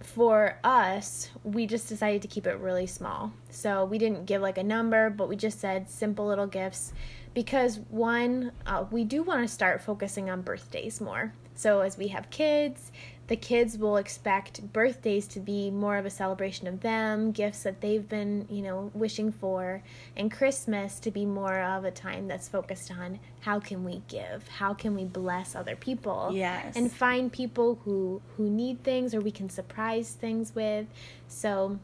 For 0.00 0.58
us, 0.64 1.30
we 1.44 1.66
just 1.66 1.88
decided 1.88 2.22
to 2.22 2.28
keep 2.28 2.46
it 2.46 2.56
really 2.58 2.86
small. 2.86 3.32
So 3.50 3.84
we 3.84 3.98
didn't 3.98 4.24
give 4.26 4.40
like 4.40 4.56
a 4.58 4.62
number, 4.62 5.10
but 5.10 5.28
we 5.28 5.36
just 5.36 5.58
said 5.60 5.88
simple 5.90 6.26
little 6.26 6.46
gifts 6.46 6.92
because 7.34 7.80
one, 7.90 8.52
uh, 8.66 8.84
we 8.90 9.04
do 9.04 9.22
want 9.22 9.42
to 9.42 9.48
start 9.48 9.82
focusing 9.82 10.30
on 10.30 10.42
birthdays 10.42 11.00
more. 11.00 11.32
So 11.54 11.80
as 11.80 11.98
we 11.98 12.08
have 12.08 12.30
kids, 12.30 12.92
the 13.28 13.36
kids 13.36 13.76
will 13.76 13.96
expect 13.96 14.72
birthdays 14.72 15.26
to 15.26 15.40
be 15.40 15.70
more 15.70 15.96
of 15.96 16.06
a 16.06 16.10
celebration 16.10 16.68
of 16.68 16.80
them, 16.80 17.32
gifts 17.32 17.64
that 17.64 17.80
they've 17.80 18.08
been, 18.08 18.46
you 18.48 18.62
know, 18.62 18.90
wishing 18.94 19.32
for, 19.32 19.82
and 20.16 20.30
Christmas 20.30 21.00
to 21.00 21.10
be 21.10 21.26
more 21.26 21.60
of 21.60 21.84
a 21.84 21.90
time 21.90 22.28
that's 22.28 22.48
focused 22.48 22.90
on 22.90 23.18
how 23.40 23.58
can 23.58 23.82
we 23.82 24.02
give? 24.06 24.46
How 24.46 24.74
can 24.74 24.94
we 24.94 25.04
bless 25.04 25.56
other 25.56 25.74
people? 25.74 26.30
Yes. 26.32 26.76
And 26.76 26.90
find 26.90 27.32
people 27.32 27.80
who 27.84 28.22
who 28.36 28.48
need 28.48 28.84
things 28.84 29.14
or 29.14 29.20
we 29.20 29.32
can 29.32 29.48
surprise 29.48 30.10
things 30.12 30.54
with. 30.54 30.86
So 31.26 31.78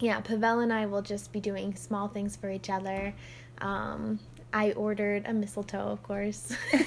yeah, 0.00 0.20
Pavel 0.20 0.60
and 0.60 0.72
I 0.72 0.86
will 0.86 1.02
just 1.02 1.32
be 1.32 1.40
doing 1.40 1.76
small 1.76 2.08
things 2.08 2.34
for 2.34 2.50
each 2.50 2.68
other. 2.68 3.14
Um, 3.58 4.18
I 4.52 4.72
ordered 4.72 5.26
a 5.26 5.32
mistletoe, 5.32 5.78
of 5.78 6.02
course. 6.02 6.54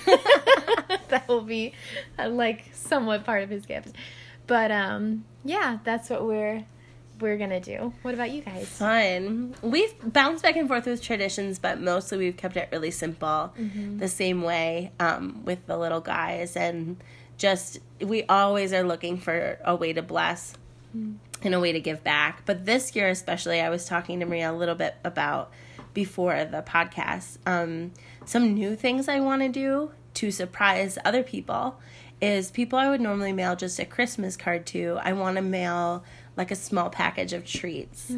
that 1.15 1.27
will 1.27 1.41
be 1.41 1.74
uh, 2.19 2.29
like 2.29 2.65
somewhat 2.74 3.24
part 3.25 3.43
of 3.43 3.50
his 3.50 3.65
gift. 3.65 3.95
But 4.48 4.72
um, 4.72 5.25
yeah, 5.43 5.79
that's 5.84 6.10
what 6.10 6.25
we're 6.25 6.63
we're 7.19 7.38
gonna 7.38 7.62
do. 7.62 7.93
What 8.01 8.13
about 8.13 8.31
you 8.31 8.41
guys? 8.41 8.67
Fun. 8.67 9.55
We've 9.62 9.93
bounced 10.03 10.43
back 10.43 10.57
and 10.57 10.67
forth 10.67 10.86
with 10.86 11.01
traditions, 11.01 11.60
but 11.60 11.79
mostly 11.79 12.17
we've 12.17 12.36
kept 12.38 12.57
it 12.57 12.67
really 12.72 12.91
simple, 12.91 13.53
Mm-hmm. 13.57 14.00
the 14.00 14.07
same 14.10 14.41
way 14.41 14.91
um, 15.00 15.43
with 15.45 15.65
the 15.65 15.77
little 15.77 16.01
guys, 16.01 16.57
and 16.57 16.98
just 17.38 17.79
we 18.01 18.24
always 18.24 18.74
are 18.74 18.84
looking 18.84 19.17
for 19.17 19.60
a 19.63 19.75
way 19.75 19.93
to 19.93 20.01
bless 20.01 20.53
Mm. 20.95 21.15
and 21.43 21.53
a 21.53 21.60
way 21.60 21.74
to 21.74 21.79
give 21.81 22.03
back. 22.05 22.43
But 22.45 22.65
this 22.65 22.95
year, 22.95 23.10
especially, 23.10 23.60
I 23.60 23.69
was 23.69 23.86
talking 23.86 24.22
to 24.22 24.25
Maria 24.25 24.50
a 24.50 24.55
little 24.55 24.75
bit 24.75 24.95
about 25.03 25.51
before 25.93 26.45
the 26.45 26.62
podcast. 26.62 27.38
Um, 27.45 27.91
some 28.25 28.53
new 28.53 28.75
things 28.77 29.10
I 29.10 29.19
want 29.19 29.41
to 29.41 29.50
do 29.50 29.91
to 30.15 30.31
surprise 30.31 30.98
other 31.05 31.24
people 31.24 31.79
is 32.22 32.50
people 32.50 32.79
I 32.79 32.89
would 32.89 33.01
normally 33.01 33.34
mail 33.34 33.55
just 33.55 33.79
a 33.79 33.86
Christmas 33.86 34.38
card 34.38 34.65
to. 34.67 34.98
I 35.01 35.13
want 35.13 35.36
to 35.36 35.41
mail 35.41 36.03
like 36.38 36.51
a 36.51 36.55
small 36.55 36.89
package 36.89 37.34
of 37.34 37.45
treats. 37.45 38.10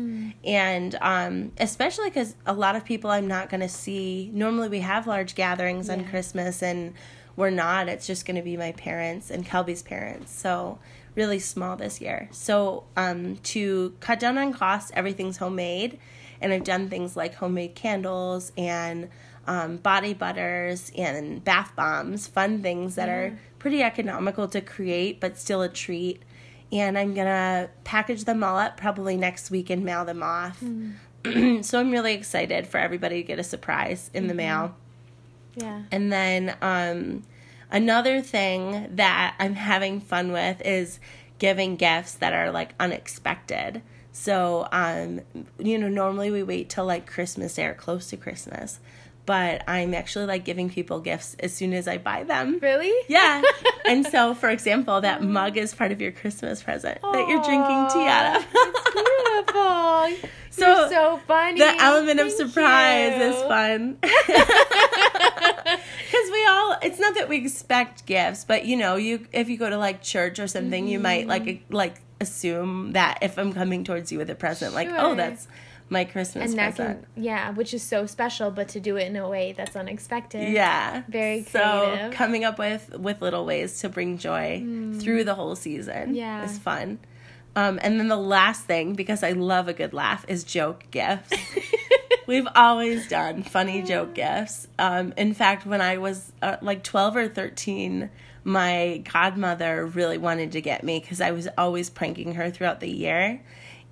And 0.44 0.96
um, 1.01 1.51
especially 1.60 2.10
because 2.10 2.36
a 2.46 2.54
lot 2.54 2.75
of 2.75 2.86
people 2.86 3.10
I'm 3.10 3.27
not 3.27 3.50
going 3.50 3.62
to 3.62 3.70
see. 3.70 4.32
Normally, 4.34 4.70
we 4.70 4.80
have 4.80 5.08
large 5.08 5.36
gatherings 5.36 5.89
on 5.89 6.06
Christmas, 6.06 6.63
and 6.63 6.94
we're 7.36 7.50
not. 7.50 7.89
It's 7.89 8.08
just 8.08 8.25
going 8.25 8.38
to 8.38 8.42
be 8.42 8.58
my 8.58 8.72
parents 8.74 9.30
and 9.30 9.46
Kelby's 9.46 9.84
parents. 9.84 10.32
So, 10.32 10.80
really 11.16 11.39
small 11.39 11.75
this 11.75 12.01
year. 12.01 12.27
So, 12.32 12.86
um, 12.96 13.38
to 13.38 13.94
cut 14.00 14.20
down 14.20 14.38
on 14.38 14.54
costs, 14.54 14.92
everything's 14.94 15.38
homemade. 15.38 16.00
And 16.39 16.54
I've 16.54 16.63
done 16.63 16.88
things 16.88 17.16
like 17.16 17.36
homemade 17.36 17.74
candles 17.74 18.51
and 18.56 19.10
um, 19.48 19.77
body 19.77 20.13
butters 20.13 20.92
and 20.98 21.44
bath 21.44 21.72
bombs, 21.75 22.27
fun 22.27 22.62
things 22.62 22.96
that 22.96 23.10
are 23.10 23.38
pretty 23.60 23.82
economical 23.82 24.48
to 24.50 24.62
create, 24.62 25.20
but 25.20 25.38
still 25.38 25.62
a 25.62 25.70
treat. 25.70 26.22
And 26.72 26.98
I'm 26.98 27.13
gonna 27.13 27.70
package 27.84 28.25
them 28.25 28.44
all 28.44 28.58
up 28.58 28.77
probably 28.77 29.16
next 29.16 29.50
week 29.50 29.70
and 29.70 29.84
mail 29.84 30.06
them 30.06 30.22
off. 30.22 30.62
so 31.62 31.80
I'm 31.80 31.92
really 31.92 32.13
excited 32.13 32.68
for 32.68 32.77
everybody 32.77 33.22
to 33.22 33.27
get 33.27 33.39
a 33.39 33.44
surprise 33.44 34.12
in 34.13 34.27
the 34.27 34.34
mail. 34.34 34.75
Yeah. 35.56 35.84
And 35.92 36.12
then 36.12 36.56
um, 36.62 37.24
another 37.72 38.22
thing 38.22 38.96
that 38.96 39.36
I'm 39.39 39.56
having 39.56 40.00
fun 40.00 40.32
with 40.32 40.62
is 40.62 41.00
giving 41.39 41.75
gifts 41.75 42.13
that 42.13 42.34
are 42.34 42.51
like 42.51 42.74
unexpected. 42.80 43.82
So, 44.12 44.68
um, 44.72 45.22
you 45.60 45.77
know, 45.77 45.88
normally 45.88 46.32
we 46.32 46.44
wait 46.44 46.70
till 46.70 46.86
like 46.86 47.06
Christmas 47.06 47.56
Day 47.56 47.66
or 47.66 47.74
close 47.74 48.10
to 48.10 48.18
Christmas, 48.18 48.80
but 49.27 49.62
I'm 49.67 49.93
actually 49.93 50.25
like 50.25 50.43
giving 50.43 50.72
people 50.72 51.00
gifts 51.00 51.36
as 51.39 51.53
soon 51.53 51.74
as 51.74 51.88
I 51.88 52.00
buy 52.00 52.24
them. 52.24 52.57
Really? 52.60 52.91
Yeah. 53.07 53.43
and 53.86 54.03
so, 54.07 54.34
for 54.34 54.50
example, 54.50 55.00
that 55.01 55.22
mug 55.22 55.57
is 55.57 55.75
part 55.75 55.91
of 55.91 56.01
your 56.01 56.12
Christmas 56.12 56.63
present 56.63 57.00
that 57.03 57.27
you're 57.29 57.43
drinking 57.43 57.88
tea 57.93 58.07
out 58.07 58.38
of. 58.38 58.48
It's 58.55 58.91
beautiful. 58.93 60.29
So, 60.50 60.65
You're 60.65 60.89
so 60.89 61.17
funny. 61.27 61.60
the 61.60 61.75
element 61.84 62.19
of 62.19 62.31
surprise 62.31 63.15
you. 63.15 63.22
is 63.25 63.36
fun 63.43 63.98
because 64.01 64.17
we 66.31 66.46
all 66.48 66.75
it's 66.81 67.00
not 67.00 67.13
that 67.13 67.27
we 67.29 67.38
expect 67.38 68.07
gifts 68.07 68.43
but 68.43 68.65
you 68.65 68.75
know 68.75 68.96
you 68.96 69.27
if 69.34 69.50
you 69.50 69.57
go 69.57 69.69
to 69.69 69.77
like 69.77 70.01
church 70.01 70.39
or 70.39 70.48
something 70.48 70.88
you 70.88 71.00
might 71.00 71.27
like 71.27 71.43
Mm-hmm. 71.43 71.75
like 71.75 72.01
assume 72.19 72.93
that 72.93 73.19
if 73.22 73.38
i'm 73.38 73.53
coming 73.53 73.84
towards 73.84 74.12
you 74.12 74.17
with 74.17 74.31
a 74.31 74.36
present 74.36 74.74
like 74.74 74.89
oh 74.91 75.13
that's 75.13 75.48
my 75.89 76.03
christmas 76.03 76.50
And 76.51 76.60
that 76.60 76.75
present 76.75 77.06
can, 77.15 77.24
yeah, 77.24 77.51
which 77.51 77.74
is 77.74 77.82
so 77.84 78.06
special, 78.06 78.51
but 78.51 78.67
to 78.70 78.79
do 78.79 78.98
it 78.98 79.08
in 79.08 79.15
a 79.15 79.27
way 79.29 79.53
that's 79.56 79.75
unexpected. 79.75 80.51
yeah 80.51 81.03
Very 81.08 81.44
so 81.44 81.60
creative. 81.94 82.12
coming 82.13 82.44
up 82.46 82.60
with 82.60 82.98
with 82.98 83.22
little 83.22 83.46
ways 83.46 83.79
to 83.82 83.89
bring 83.89 84.17
joy 84.17 84.60
through 85.00 85.24
the 85.24 85.36
whole 85.36 85.56
season 85.56 86.13
Mm. 86.13 86.15
Yeah. 86.15 86.44
is 86.46 86.58
fun 86.60 87.00
um, 87.56 87.79
and 87.82 88.00
then 88.00 88.08
the 88.08 88.15
last 88.17 88.65
thing 88.65 88.94
because 88.94 89.24
i 89.24 89.32
love 89.32 89.67
a 89.67 89.74
good 89.74 89.94
laugh 89.94 90.25
is 90.27 90.44
joke 90.44 90.86
gifts 90.91 91.34
We've 92.27 92.48
always 92.56 93.08
done 93.08 93.41
funny 93.44 93.82
joke 93.84 94.13
gifts. 94.13 94.67
Um, 94.77 95.13
in 95.15 95.34
fact, 95.34 95.65
when 95.65 95.79
I 95.79 95.98
was 95.98 96.34
uh, 96.41 96.58
like 96.62 96.84
12 96.84 97.15
or 97.15 97.27
13, 97.29 98.10
my 98.44 99.01
godmother 99.13 99.86
really 99.86 100.17
wanted 100.17 100.51
to 100.51 100.60
get 100.62 100.84
me 100.84 101.00
because 101.00 101.22
I 101.22 101.32
was 101.32 101.48
always 101.58 101.89
pranking 101.89 102.34
her 102.34 102.51
throughout 102.51 102.82
the 102.82 102.89
year. 102.89 103.41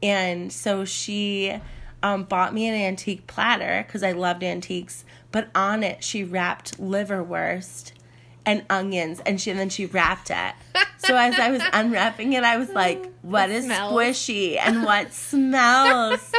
And 0.04 0.52
so 0.52 0.84
she 0.84 1.58
um, 2.06 2.24
bought 2.24 2.54
me 2.54 2.68
an 2.68 2.76
antique 2.76 3.26
platter 3.26 3.84
because 3.88 4.04
I 4.04 4.12
loved 4.12 4.44
antiques, 4.44 5.04
but 5.32 5.50
on 5.56 5.84
it, 5.84 6.04
she 6.04 6.24
wrapped 6.24 6.80
liverwurst 6.80 7.92
and 8.46 8.64
onions 8.70 9.20
and 9.26 9.42
she 9.42 9.50
and 9.50 9.60
then 9.60 9.70
she 9.70 9.88
wrapped 9.88 10.30
it. 10.30 10.54
So 11.00 11.18
as 11.18 11.34
I 11.40 11.50
was 11.50 11.62
unwrapping 11.74 12.34
it, 12.34 12.44
I 12.44 12.58
was 12.58 12.70
like, 12.70 13.12
"What 13.24 13.50
is 13.50 13.66
smells. 13.66 13.92
squishy 13.94 14.58
and 14.60 14.84
what 14.84 15.14
smells?" 15.14 16.32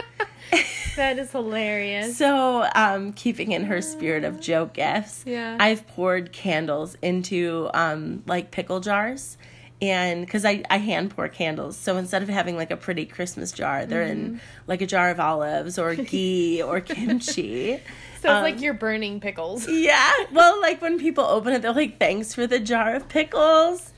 that 0.96 1.18
is 1.18 1.32
hilarious. 1.32 2.16
So, 2.16 2.68
um, 2.76 3.12
keeping 3.12 3.50
in 3.50 3.64
her 3.64 3.82
spirit 3.82 4.23
of 4.23 4.40
joke 4.40 4.75
gifts, 4.75 5.25
Yeah. 5.26 5.56
I've 5.58 5.87
poured 5.88 6.32
candles 6.32 6.96
into 7.02 7.68
um, 7.75 8.23
like 8.26 8.52
pickle 8.52 8.78
jars, 8.80 9.37
and 9.83 10.25
because 10.25 10.45
I 10.45 10.62
I 10.71 10.78
hand 10.78 11.11
pour 11.14 11.28
candles, 11.28 11.76
so 11.76 11.97
instead 11.97 12.23
of 12.23 12.28
having 12.28 12.56
like 12.56 12.71
a 12.71 12.76
pretty 12.76 13.04
Christmas 13.06 13.52
jar, 13.52 13.85
they're 13.87 14.04
Mm-hmm. 14.06 14.35
in 14.37 14.40
like 14.66 14.80
a 14.83 14.87
jar 14.87 15.11
of 15.11 15.21
olives 15.21 15.78
or 15.78 15.95
ghee 16.11 16.62
or 16.62 16.80
kimchi. 16.80 17.80
So 18.23 18.30
it's 18.30 18.37
Um, 18.38 18.42
like 18.45 18.62
you're 18.62 18.73
burning 18.75 19.21
pickles. 19.21 19.68
Yeah, 19.71 20.11
well, 20.33 20.59
like 20.62 20.80
when 20.80 20.99
people 20.99 21.23
open 21.25 21.52
it, 21.52 21.61
they're 21.61 21.75
like, 21.75 21.99
"Thanks 22.00 22.33
for 22.35 22.47
the 22.47 22.59
jar 22.59 22.95
of 22.97 23.09
pickles." 23.11 23.92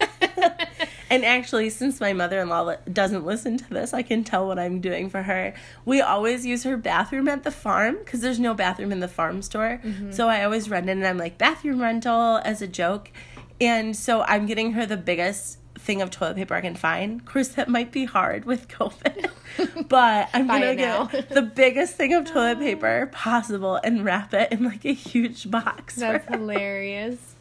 and 1.09 1.25
actually, 1.25 1.71
since 1.71 2.01
my 2.01 2.13
mother-in-law 2.13 2.75
doesn't 2.93 3.25
listen 3.25 3.57
to 3.59 3.71
this, 3.71 3.95
I 3.95 4.03
can 4.03 4.25
tell 4.25 4.47
what 4.47 4.59
I'm 4.59 4.81
doing 4.81 5.09
for 5.09 5.23
her. 5.23 5.55
We 5.85 6.01
always 6.01 6.45
use 6.45 6.65
her 6.65 6.77
bathroom 6.77 7.29
at 7.29 7.45
the 7.45 7.51
farm 7.53 7.97
because 7.99 8.21
there's 8.21 8.41
no 8.41 8.55
bathroom 8.55 8.91
in 8.93 8.99
the 9.01 9.09
farm 9.09 9.41
store. 9.41 9.81
So 10.11 10.29
I 10.29 10.43
always 10.45 10.69
run 10.69 10.89
in 10.89 10.99
and 10.99 11.07
I'm 11.07 11.17
like, 11.19 11.39
"Bathroom 11.39 11.81
rental" 11.81 12.41
as 12.45 12.61
a 12.61 12.67
joke. 12.69 13.11
And 13.61 13.97
so 13.97 14.23
I'm 14.23 14.47
getting 14.47 14.73
her 14.73 14.85
the 14.85 14.97
biggest 14.97 15.59
thing 15.79 16.03
of 16.03 16.11
toilet 16.11 16.37
paper 16.37 16.55
I 16.55 16.61
can 16.61 16.75
find. 16.75 17.21
Of 17.21 17.27
course, 17.27 17.49
that 17.49 17.69
might 17.69 17.93
be 17.93 18.05
hard 18.05 18.45
with 18.45 18.69
COVID, 18.69 19.31
but 19.89 20.29
I'm 20.35 20.47
gonna 20.47 20.75
get 20.75 21.29
the 21.31 21.43
biggest 21.43 21.95
thing 21.95 22.13
of 22.15 22.25
toilet 22.25 22.59
paper 22.69 23.09
possible 23.13 23.77
and 23.83 24.05
wrap 24.05 24.35
it 24.35 24.53
in 24.53 24.65
like 24.65 24.85
a 24.85 24.93
huge 24.93 25.51
box. 25.51 25.97
That's 25.97 26.27
hilarious. 26.29 27.35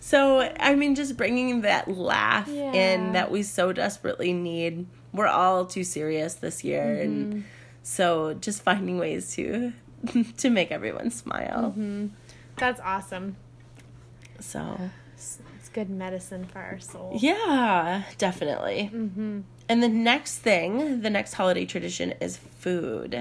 So 0.00 0.40
I 0.58 0.74
mean, 0.76 0.94
just 0.94 1.16
bringing 1.16 1.60
that 1.62 1.88
laugh 1.88 2.48
Yeah. 2.48 2.72
in 2.72 3.12
that 3.12 3.30
we 3.30 3.42
so 3.42 3.72
desperately 3.72 4.32
need. 4.32 4.86
We're 5.12 5.26
all 5.26 5.66
too 5.66 5.84
serious 5.84 6.34
this 6.34 6.62
year, 6.64 6.84
Mm-hmm. 6.84 7.02
and 7.32 7.44
so 7.82 8.34
just 8.34 8.62
finding 8.62 8.98
ways 8.98 9.34
to 9.34 9.72
to 10.38 10.48
make 10.50 10.70
everyone 10.70 11.10
smile. 11.10 11.74
Mm-hmm. 11.76 12.06
That's 12.56 12.80
awesome. 12.80 13.36
So 14.38 14.78
good 15.72 15.88
medicine 15.90 16.44
for 16.44 16.58
our 16.58 16.78
soul. 16.80 17.16
yeah, 17.20 18.02
definitely. 18.18 18.90
Mm-hmm. 18.92 19.40
And 19.68 19.82
the 19.82 19.88
next 19.88 20.38
thing, 20.38 21.00
the 21.02 21.10
next 21.10 21.34
holiday 21.34 21.64
tradition 21.64 22.12
is 22.20 22.36
food. 22.36 23.14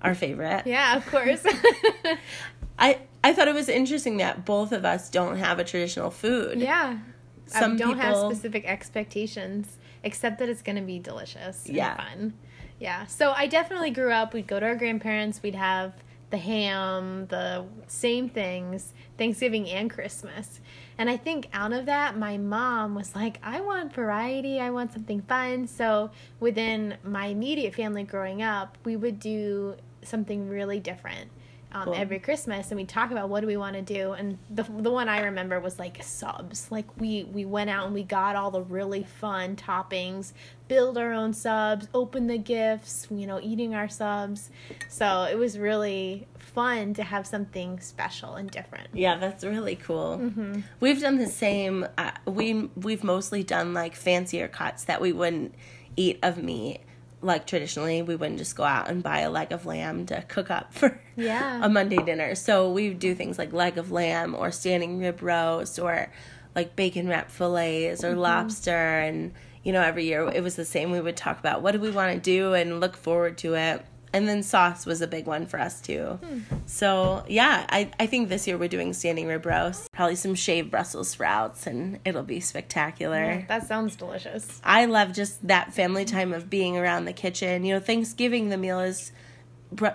Our 0.00 0.14
favorite. 0.14 0.60
Mm-hmm. 0.60 0.68
Yeah, 0.70 0.96
of 0.96 1.06
course. 1.06 1.44
I 2.78 2.98
I 3.22 3.32
thought 3.32 3.48
it 3.48 3.54
was 3.54 3.68
interesting 3.68 4.16
that 4.18 4.44
both 4.44 4.72
of 4.72 4.84
us 4.84 5.10
don't 5.10 5.36
have 5.38 5.58
a 5.58 5.64
traditional 5.64 6.10
food. 6.10 6.60
yeah. 6.60 6.98
Some 7.46 7.74
I 7.74 7.76
don't 7.76 7.88
people- 7.94 7.94
have 8.02 8.16
specific 8.32 8.64
expectations, 8.64 9.76
except 10.02 10.38
that 10.38 10.48
it's 10.48 10.62
going 10.62 10.76
to 10.76 10.82
be 10.82 10.98
delicious 10.98 11.66
and 11.66 11.76
Yeah. 11.76 11.96
fun. 11.96 12.34
Yeah. 12.80 13.06
So 13.06 13.32
I 13.32 13.46
definitely 13.46 13.90
grew 13.90 14.10
up. 14.10 14.32
We'd 14.34 14.46
go 14.46 14.58
to 14.58 14.66
our 14.66 14.74
grandparents. 14.76 15.42
We'd 15.42 15.54
have 15.54 15.92
the 16.30 16.38
ham, 16.38 17.26
the 17.28 17.66
same 17.86 18.28
things, 18.30 18.92
Thanksgiving 19.18 19.68
and 19.68 19.90
Christmas. 19.90 20.60
And 20.96 21.10
I 21.10 21.16
think 21.16 21.48
out 21.52 21.72
of 21.72 21.86
that, 21.86 22.16
my 22.16 22.38
mom 22.38 22.94
was 22.94 23.14
like, 23.14 23.38
I 23.42 23.60
want 23.60 23.92
variety. 23.92 24.60
I 24.60 24.70
want 24.70 24.92
something 24.92 25.22
fun. 25.22 25.66
So 25.66 26.10
within 26.40 26.96
my 27.02 27.26
immediate 27.26 27.74
family 27.74 28.04
growing 28.04 28.42
up, 28.42 28.78
we 28.84 28.96
would 28.96 29.18
do 29.18 29.76
something 30.02 30.48
really 30.48 30.78
different. 30.78 31.30
Um, 31.74 31.86
cool. 31.86 31.94
every 31.94 32.20
Christmas, 32.20 32.70
and 32.70 32.78
we 32.78 32.86
talk 32.86 33.10
about 33.10 33.28
what 33.28 33.40
do 33.40 33.46
we 33.46 33.56
want 33.56 33.74
to 33.74 33.82
do. 33.82 34.12
And 34.12 34.38
the 34.48 34.62
the 34.62 34.90
one 34.90 35.08
I 35.08 35.22
remember 35.22 35.58
was 35.58 35.78
like 35.78 36.02
subs. 36.02 36.70
Like 36.70 36.86
we 36.98 37.24
we 37.24 37.44
went 37.44 37.68
out 37.68 37.86
and 37.86 37.94
we 37.94 38.04
got 38.04 38.36
all 38.36 38.52
the 38.52 38.62
really 38.62 39.02
fun 39.02 39.56
toppings, 39.56 40.32
build 40.68 40.96
our 40.96 41.12
own 41.12 41.34
subs, 41.34 41.88
open 41.92 42.28
the 42.28 42.38
gifts, 42.38 43.08
you 43.10 43.26
know, 43.26 43.40
eating 43.42 43.74
our 43.74 43.88
subs. 43.88 44.50
So 44.88 45.24
it 45.24 45.36
was 45.36 45.58
really 45.58 46.28
fun 46.38 46.94
to 46.94 47.02
have 47.02 47.26
something 47.26 47.80
special 47.80 48.34
and 48.34 48.48
different. 48.48 48.88
Yeah, 48.92 49.18
that's 49.18 49.42
really 49.42 49.76
cool. 49.76 50.20
Mm-hmm. 50.22 50.60
We've 50.78 51.00
done 51.00 51.18
the 51.18 51.26
same. 51.26 51.88
Uh, 51.98 52.12
we 52.24 52.70
we've 52.76 53.02
mostly 53.02 53.42
done 53.42 53.74
like 53.74 53.96
fancier 53.96 54.46
cuts 54.46 54.84
that 54.84 55.00
we 55.00 55.12
wouldn't 55.12 55.54
eat 55.96 56.20
of 56.22 56.38
meat 56.42 56.80
like 57.24 57.46
traditionally 57.46 58.02
we 58.02 58.16
wouldn't 58.16 58.38
just 58.38 58.54
go 58.54 58.64
out 58.64 58.88
and 58.88 59.02
buy 59.02 59.20
a 59.20 59.30
leg 59.30 59.52
of 59.52 59.66
lamb 59.66 60.06
to 60.06 60.22
cook 60.22 60.50
up 60.50 60.74
for 60.74 61.00
yeah. 61.16 61.64
a 61.64 61.68
Monday 61.68 61.96
dinner. 61.96 62.34
So 62.34 62.70
we 62.70 62.92
do 62.92 63.14
things 63.14 63.38
like 63.38 63.52
leg 63.52 63.78
of 63.78 63.90
lamb 63.90 64.34
or 64.34 64.52
standing 64.52 64.98
rib 64.98 65.22
roast 65.22 65.78
or 65.78 66.10
like 66.54 66.76
bacon 66.76 67.08
wrap 67.08 67.30
fillets 67.30 68.04
or 68.04 68.12
mm-hmm. 68.12 68.20
lobster 68.20 69.00
and 69.00 69.32
you 69.62 69.72
know 69.72 69.80
every 69.80 70.04
year 70.04 70.28
it 70.28 70.42
was 70.42 70.56
the 70.56 70.64
same 70.64 70.90
we 70.90 71.00
would 71.00 71.16
talk 71.16 71.38
about 71.38 71.62
what 71.62 71.72
do 71.72 71.80
we 71.80 71.90
want 71.90 72.12
to 72.12 72.20
do 72.20 72.54
and 72.54 72.80
look 72.80 72.96
forward 72.96 73.36
to 73.38 73.54
it 73.54 73.84
and 74.14 74.28
then 74.28 74.44
sauce 74.44 74.86
was 74.86 75.02
a 75.02 75.08
big 75.08 75.26
one 75.26 75.44
for 75.44 75.58
us 75.58 75.80
too. 75.80 76.20
Hmm. 76.22 76.38
So 76.66 77.24
yeah, 77.28 77.66
I, 77.68 77.90
I 77.98 78.06
think 78.06 78.28
this 78.28 78.46
year 78.46 78.56
we're 78.56 78.68
doing 78.68 78.92
standing 78.92 79.26
rib 79.26 79.44
roast, 79.44 79.90
probably 79.92 80.14
some 80.14 80.36
shaved 80.36 80.70
Brussels 80.70 81.08
sprouts, 81.08 81.66
and 81.66 81.98
it'll 82.04 82.22
be 82.22 82.38
spectacular. 82.38 83.24
Yeah, 83.24 83.46
that 83.48 83.66
sounds 83.66 83.96
delicious. 83.96 84.60
I 84.62 84.84
love 84.84 85.12
just 85.12 85.46
that 85.48 85.74
family 85.74 86.04
time 86.04 86.32
of 86.32 86.48
being 86.48 86.78
around 86.78 87.06
the 87.06 87.12
kitchen. 87.12 87.64
You 87.64 87.74
know, 87.74 87.80
Thanksgiving 87.80 88.50
the 88.50 88.56
meal 88.56 88.78
is 88.78 89.10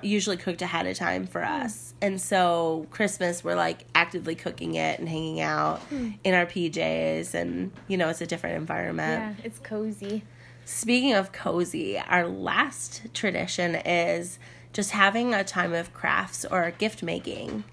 usually 0.02 0.36
cooked 0.36 0.62
ahead 0.62 0.86
of 0.86 0.98
time 0.98 1.26
for 1.26 1.42
hmm. 1.42 1.64
us. 1.64 1.94
And 2.02 2.20
so 2.20 2.88
Christmas 2.92 3.42
we're 3.42 3.56
like 3.56 3.86
actively 3.96 4.36
cooking 4.36 4.76
it 4.76 5.00
and 5.00 5.08
hanging 5.08 5.40
out 5.40 5.80
hmm. 5.84 6.12
in 6.26 6.34
our 6.34 6.46
PJs 6.46 7.34
and 7.34 7.72
you 7.88 7.96
know 7.96 8.10
it's 8.10 8.20
a 8.20 8.28
different 8.28 8.58
environment. 8.58 9.38
Yeah, 9.38 9.46
it's 9.46 9.60
cozy. 9.60 10.24
Speaking 10.72 11.14
of 11.14 11.32
cozy, 11.32 11.98
our 11.98 12.28
last 12.28 13.02
tradition 13.16 13.74
is 13.74 14.38
just 14.72 14.92
having 14.92 15.34
a 15.34 15.44
time 15.44 15.74
of 15.74 15.96
crafts 15.96 16.46
or 16.46 16.70
gift 16.70 17.02
making. 17.02 17.64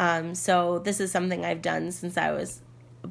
Um, 0.00 0.34
so 0.34 0.80
this 0.80 0.98
is 0.98 1.12
something 1.12 1.44
I've 1.44 1.62
done 1.62 1.92
since 1.92 2.18
I 2.18 2.32
was 2.32 2.60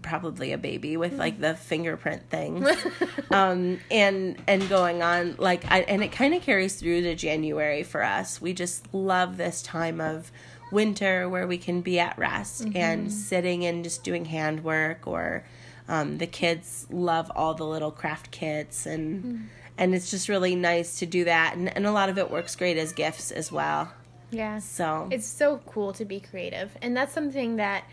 probably 0.01 0.51
a 0.51 0.57
baby 0.57 0.97
with 0.97 1.13
like 1.13 1.39
the 1.39 1.55
fingerprint 1.55 2.29
thing 2.29 2.67
um, 3.31 3.79
and 3.89 4.37
and 4.45 4.67
going 4.67 5.01
on 5.01 5.35
like 5.39 5.63
I, 5.71 5.79
and 5.81 6.03
it 6.03 6.11
kind 6.11 6.35
of 6.35 6.43
carries 6.43 6.75
through 6.75 7.01
to 7.01 7.15
january 7.15 7.81
for 7.81 8.03
us 8.03 8.39
we 8.39 8.53
just 8.53 8.93
love 8.93 9.37
this 9.37 9.63
time 9.63 9.99
of 9.99 10.31
winter 10.71 11.27
where 11.27 11.47
we 11.47 11.57
can 11.57 11.81
be 11.81 11.99
at 11.99 12.15
rest 12.19 12.65
mm-hmm. 12.65 12.77
and 12.77 13.11
sitting 13.11 13.65
and 13.65 13.83
just 13.83 14.03
doing 14.03 14.25
handwork 14.25 15.07
or 15.07 15.43
um, 15.89 16.19
the 16.19 16.27
kids 16.27 16.87
love 16.89 17.29
all 17.35 17.53
the 17.53 17.65
little 17.65 17.91
craft 17.91 18.31
kits 18.31 18.85
and 18.85 19.23
mm. 19.23 19.45
and 19.77 19.93
it's 19.93 20.09
just 20.09 20.29
really 20.29 20.55
nice 20.55 20.99
to 20.99 21.05
do 21.05 21.25
that 21.25 21.55
and, 21.55 21.75
and 21.75 21.85
a 21.85 21.91
lot 21.91 22.09
of 22.09 22.17
it 22.17 22.31
works 22.31 22.55
great 22.55 22.77
as 22.77 22.93
gifts 22.93 23.31
as 23.31 23.51
well. 23.51 23.91
Yeah. 24.31 24.59
So 24.59 25.09
it's 25.11 25.27
so 25.27 25.59
cool 25.65 25.91
to 25.93 26.05
be 26.05 26.19
creative. 26.19 26.77
And 26.81 26.95
that's 26.95 27.13
something 27.13 27.55
that 27.57 27.85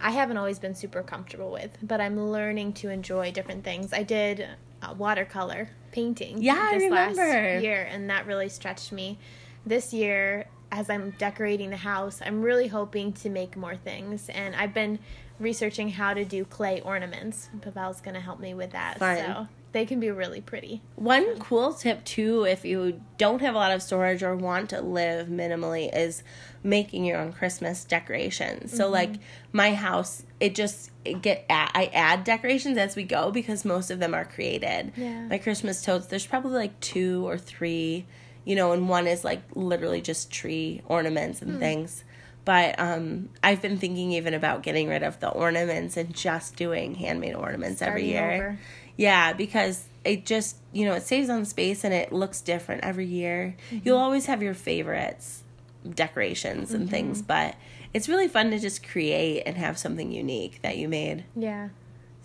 I 0.00 0.10
haven't 0.10 0.38
always 0.38 0.58
been 0.58 0.74
super 0.74 1.02
comfortable 1.02 1.52
with, 1.52 1.76
but 1.82 2.00
I'm 2.00 2.18
learning 2.30 2.72
to 2.74 2.88
enjoy 2.88 3.30
different 3.30 3.62
things. 3.64 3.92
I 3.92 4.02
did 4.02 4.48
uh, 4.82 4.94
watercolor 4.96 5.68
painting 5.92 6.42
yeah, 6.42 6.70
this 6.72 6.90
last 6.90 7.16
year, 7.62 7.86
and 7.90 8.08
that 8.10 8.26
really 8.26 8.48
stretched 8.48 8.90
me. 8.90 9.18
This 9.66 9.92
year, 9.92 10.46
as 10.72 10.88
I'm 10.88 11.10
decorating 11.18 11.70
the 11.70 11.76
house, 11.76 12.20
I'm 12.24 12.42
really 12.42 12.66
hoping 12.66 13.12
to 13.12 13.28
make 13.28 13.56
more 13.56 13.76
things. 13.76 14.28
And 14.30 14.56
I've 14.56 14.72
been 14.72 14.98
researching 15.38 15.90
how 15.90 16.14
to 16.14 16.24
do 16.24 16.44
clay 16.46 16.80
ornaments. 16.80 17.50
Pavel's 17.60 18.00
going 18.00 18.14
to 18.14 18.20
help 18.20 18.40
me 18.40 18.54
with 18.54 18.72
that. 18.72 18.98
Fun. 18.98 19.18
So 19.18 19.48
they 19.72 19.84
can 19.84 20.00
be 20.00 20.10
really 20.10 20.40
pretty. 20.40 20.80
One 20.96 21.38
cool 21.38 21.74
tip 21.74 22.04
too, 22.04 22.44
if 22.44 22.64
you 22.64 23.00
don't 23.18 23.40
have 23.40 23.54
a 23.54 23.58
lot 23.58 23.72
of 23.72 23.82
storage 23.82 24.22
or 24.22 24.34
want 24.34 24.70
to 24.70 24.80
live 24.80 25.28
minimally, 25.28 25.94
is 25.94 26.22
making 26.62 27.04
your 27.04 27.18
own 27.18 27.32
Christmas 27.32 27.84
decorations. 27.84 28.70
Mm-hmm. 28.70 28.76
So 28.76 28.88
like 28.88 29.12
my 29.52 29.74
house, 29.74 30.24
it 30.40 30.54
just 30.54 30.90
it 31.04 31.20
get 31.20 31.44
I 31.50 31.90
add 31.92 32.24
decorations 32.24 32.78
as 32.78 32.96
we 32.96 33.04
go 33.04 33.30
because 33.30 33.64
most 33.64 33.90
of 33.90 33.98
them 33.98 34.14
are 34.14 34.24
created. 34.24 34.92
Yeah. 34.96 35.26
My 35.26 35.38
Christmas 35.38 35.82
totes, 35.82 36.06
there's 36.06 36.26
probably 36.26 36.52
like 36.52 36.78
two 36.80 37.26
or 37.26 37.36
three, 37.36 38.06
you 38.44 38.56
know, 38.56 38.72
and 38.72 38.88
one 38.88 39.06
is 39.06 39.24
like 39.24 39.42
literally 39.54 40.00
just 40.00 40.30
tree 40.30 40.82
ornaments 40.86 41.42
and 41.42 41.52
mm. 41.52 41.58
things. 41.58 42.04
But 42.44 42.78
um, 42.78 43.28
I've 43.42 43.62
been 43.62 43.78
thinking 43.78 44.12
even 44.12 44.34
about 44.34 44.62
getting 44.62 44.88
rid 44.88 45.02
of 45.02 45.20
the 45.20 45.28
ornaments 45.28 45.96
and 45.96 46.12
just 46.12 46.56
doing 46.56 46.96
handmade 46.96 47.36
ornaments 47.36 47.78
Starting 47.78 48.04
every 48.04 48.08
year. 48.10 48.32
Over. 48.34 48.58
Yeah, 48.96 49.32
because 49.32 49.84
it 50.04 50.26
just, 50.26 50.56
you 50.72 50.84
know, 50.84 50.94
it 50.94 51.04
saves 51.04 51.30
on 51.30 51.44
space 51.44 51.84
and 51.84 51.94
it 51.94 52.12
looks 52.12 52.40
different 52.40 52.82
every 52.82 53.06
year. 53.06 53.56
Mm-hmm. 53.70 53.86
You'll 53.86 53.98
always 53.98 54.26
have 54.26 54.42
your 54.42 54.54
favorites, 54.54 55.44
decorations 55.88 56.72
and 56.72 56.84
mm-hmm. 56.84 56.90
things, 56.90 57.22
but 57.22 57.54
it's 57.94 58.08
really 58.08 58.28
fun 58.28 58.50
to 58.50 58.58
just 58.58 58.86
create 58.86 59.42
and 59.46 59.56
have 59.56 59.78
something 59.78 60.10
unique 60.10 60.60
that 60.62 60.76
you 60.76 60.88
made. 60.88 61.24
Yeah. 61.36 61.68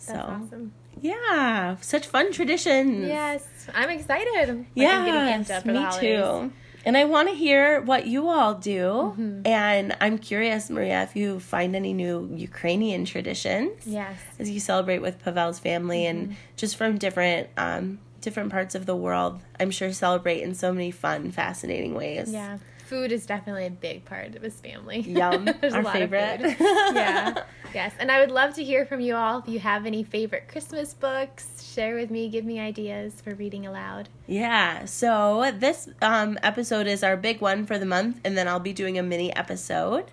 That's 0.06 0.20
so 0.20 0.20
awesome. 0.20 0.74
Yeah, 1.02 1.78
such 1.82 2.08
fun 2.08 2.32
traditions. 2.32 3.08
Yes, 3.08 3.46
I'm 3.74 3.90
excited. 3.90 4.66
Yeah, 4.74 5.44
me 5.66 5.88
too. 6.00 6.52
And 6.86 6.96
I 6.96 7.04
want 7.04 7.28
to 7.28 7.36
hear 7.36 7.82
what 7.82 8.08
you 8.08 8.30
all 8.30 8.54
do. 8.54 9.14
Mm-hmm. 9.18 9.42
And 9.46 9.98
I'm 10.00 10.18
curious, 10.18 10.70
Maria, 10.70 11.04
if 11.04 11.18
you 11.18 11.42
find 11.42 11.76
any 11.76 11.94
new 11.94 12.30
Ukrainian 12.34 13.04
traditions. 13.04 13.86
Yes. 13.86 14.18
As 14.40 14.50
you 14.50 14.62
celebrate 14.62 15.00
with 15.00 15.22
Pavel's 15.22 15.60
family 15.60 16.04
mm-hmm. 16.04 16.20
and 16.32 16.36
just 16.56 16.78
from 16.78 16.98
different 16.98 17.50
um, 17.58 18.00
different 18.22 18.52
parts 18.52 18.74
of 18.74 18.86
the 18.86 18.96
world, 18.96 19.42
I'm 19.60 19.70
sure 19.70 19.92
celebrate 19.92 20.42
in 20.42 20.56
so 20.56 20.72
many 20.72 20.92
fun, 20.92 21.32
fascinating 21.32 21.94
ways. 21.94 22.32
Yeah. 22.32 22.60
Food 22.88 23.12
is 23.12 23.26
definitely 23.26 23.65
a 23.65 23.69
big 23.69 24.06
part 24.06 24.34
of 24.36 24.41
his 24.41 24.60
family. 24.62 25.00
Yum. 25.02 25.50
Our 25.62 25.84
favorite. 25.91 26.56
yeah. 26.60 27.43
Yes. 27.73 27.93
And 28.00 28.10
I 28.10 28.21
would 28.21 28.32
love 28.32 28.54
to 28.54 28.63
hear 28.63 28.86
from 28.86 29.02
you 29.02 29.13
all 29.15 29.39
if 29.39 29.50
you 29.50 29.60
have 29.60 29.86
any 29.86 30.04
favorite 30.04 30.47
Christmas 30.47 30.93
books. 30.93 31.69
Share 31.73 31.95
with 31.95 32.10
me, 32.10 32.30
give 32.30 32.45
me 32.45 32.60
ideas 32.62 33.19
for 33.21 33.36
reading 33.36 33.67
aloud. 33.67 34.08
Yeah. 34.26 34.86
So 34.86 35.52
this 35.54 35.89
um, 36.02 36.39
episode 36.43 36.88
is 36.88 37.04
our 37.04 37.17
big 37.17 37.41
one 37.41 37.65
for 37.65 37.78
the 37.78 37.86
month, 37.86 38.21
and 38.23 38.38
then 38.38 38.47
I'll 38.47 38.60
be 38.62 38.71
doing 38.73 38.97
a 38.97 39.04
mini 39.04 39.36
episode. 39.36 40.06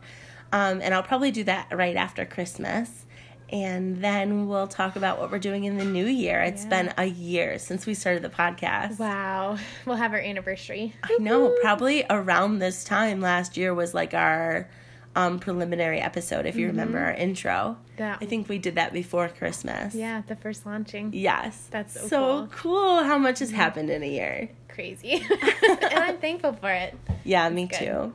Um, 0.53 0.81
and 0.83 0.93
I'll 0.93 1.03
probably 1.05 1.31
do 1.31 1.45
that 1.45 1.69
right 1.73 1.97
after 1.97 2.25
Christmas. 2.25 3.07
And 3.51 4.03
then 4.03 4.49
we'll 4.49 4.67
talk 4.67 4.97
about 4.97 5.21
what 5.21 5.31
we're 5.31 5.39
doing 5.39 5.65
in 5.65 5.77
the 5.77 5.85
new 5.85 6.07
year. 6.07 6.41
It's 6.41 6.65
yeah. 6.65 6.71
been 6.71 6.95
a 6.97 7.05
year 7.05 7.59
since 7.59 7.87
we 7.87 7.95
started 7.95 8.23
the 8.23 8.29
podcast. 8.29 8.99
Wow. 8.99 9.59
We'll 9.87 9.97
have 9.97 10.13
our 10.13 10.19
anniversary. 10.19 10.95
I 11.03 11.17
know. 11.21 11.55
Probably 11.61 12.05
around 12.09 12.59
this 12.59 12.85
time 12.85 13.21
last 13.21 13.57
year 13.57 13.75
was 13.75 13.95
like 13.95 14.15
our 14.15 14.69
um, 15.17 15.39
preliminary 15.39 16.01
episode, 16.01 16.47
if 16.47 16.57
you 16.57 16.67
mm-hmm. 16.67 16.79
remember 16.79 16.99
our 16.99 17.13
intro. 17.13 17.77
Yeah. 17.99 18.17
I 18.21 18.25
think 18.25 18.49
we 18.49 18.59
did 18.59 18.75
that 18.77 18.93
before 18.93 19.29
Christmas. 19.29 19.95
Yeah, 19.95 20.23
the 20.27 20.37
first 20.37 20.67
launching. 20.67 21.11
Yes. 21.13 21.69
That's 21.71 21.95
so, 21.95 22.09
so 22.09 22.49
cool. 22.51 22.73
cool. 22.73 23.05
how 23.05 23.19
much 23.19 23.39
has 23.39 23.51
mm-hmm. 23.51 23.59
happened 23.59 23.91
in 23.91 24.03
a 24.03 24.09
year. 24.09 24.51
Crazy. 24.69 25.13
and 25.63 25.95
I'm 25.95 26.19
thankful 26.19 26.55
for 26.55 26.71
it. 26.71 26.97
Yeah, 27.23 27.49
me 27.49 27.69
too. 27.69 28.13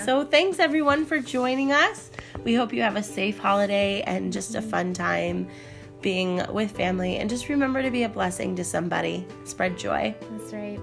Yeah. 0.00 0.06
So 0.06 0.24
thanks 0.24 0.58
everyone 0.58 1.04
for 1.04 1.18
joining 1.20 1.72
us. 1.72 2.10
We 2.44 2.54
hope 2.54 2.72
you 2.72 2.82
have 2.82 2.96
a 2.96 3.02
safe 3.02 3.38
holiday 3.38 4.02
and 4.02 4.32
just 4.32 4.54
a 4.54 4.62
fun 4.62 4.94
time 4.94 5.48
being 6.00 6.42
with 6.52 6.70
family. 6.70 7.16
And 7.18 7.28
just 7.28 7.48
remember 7.48 7.82
to 7.82 7.90
be 7.90 8.04
a 8.04 8.08
blessing 8.08 8.56
to 8.56 8.64
somebody. 8.64 9.26
Spread 9.44 9.78
joy. 9.78 10.14
That's 10.32 10.52
right. 10.52 10.80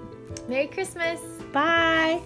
Merry 0.47 0.67
Christmas. 0.67 1.19
Bye. 1.51 2.21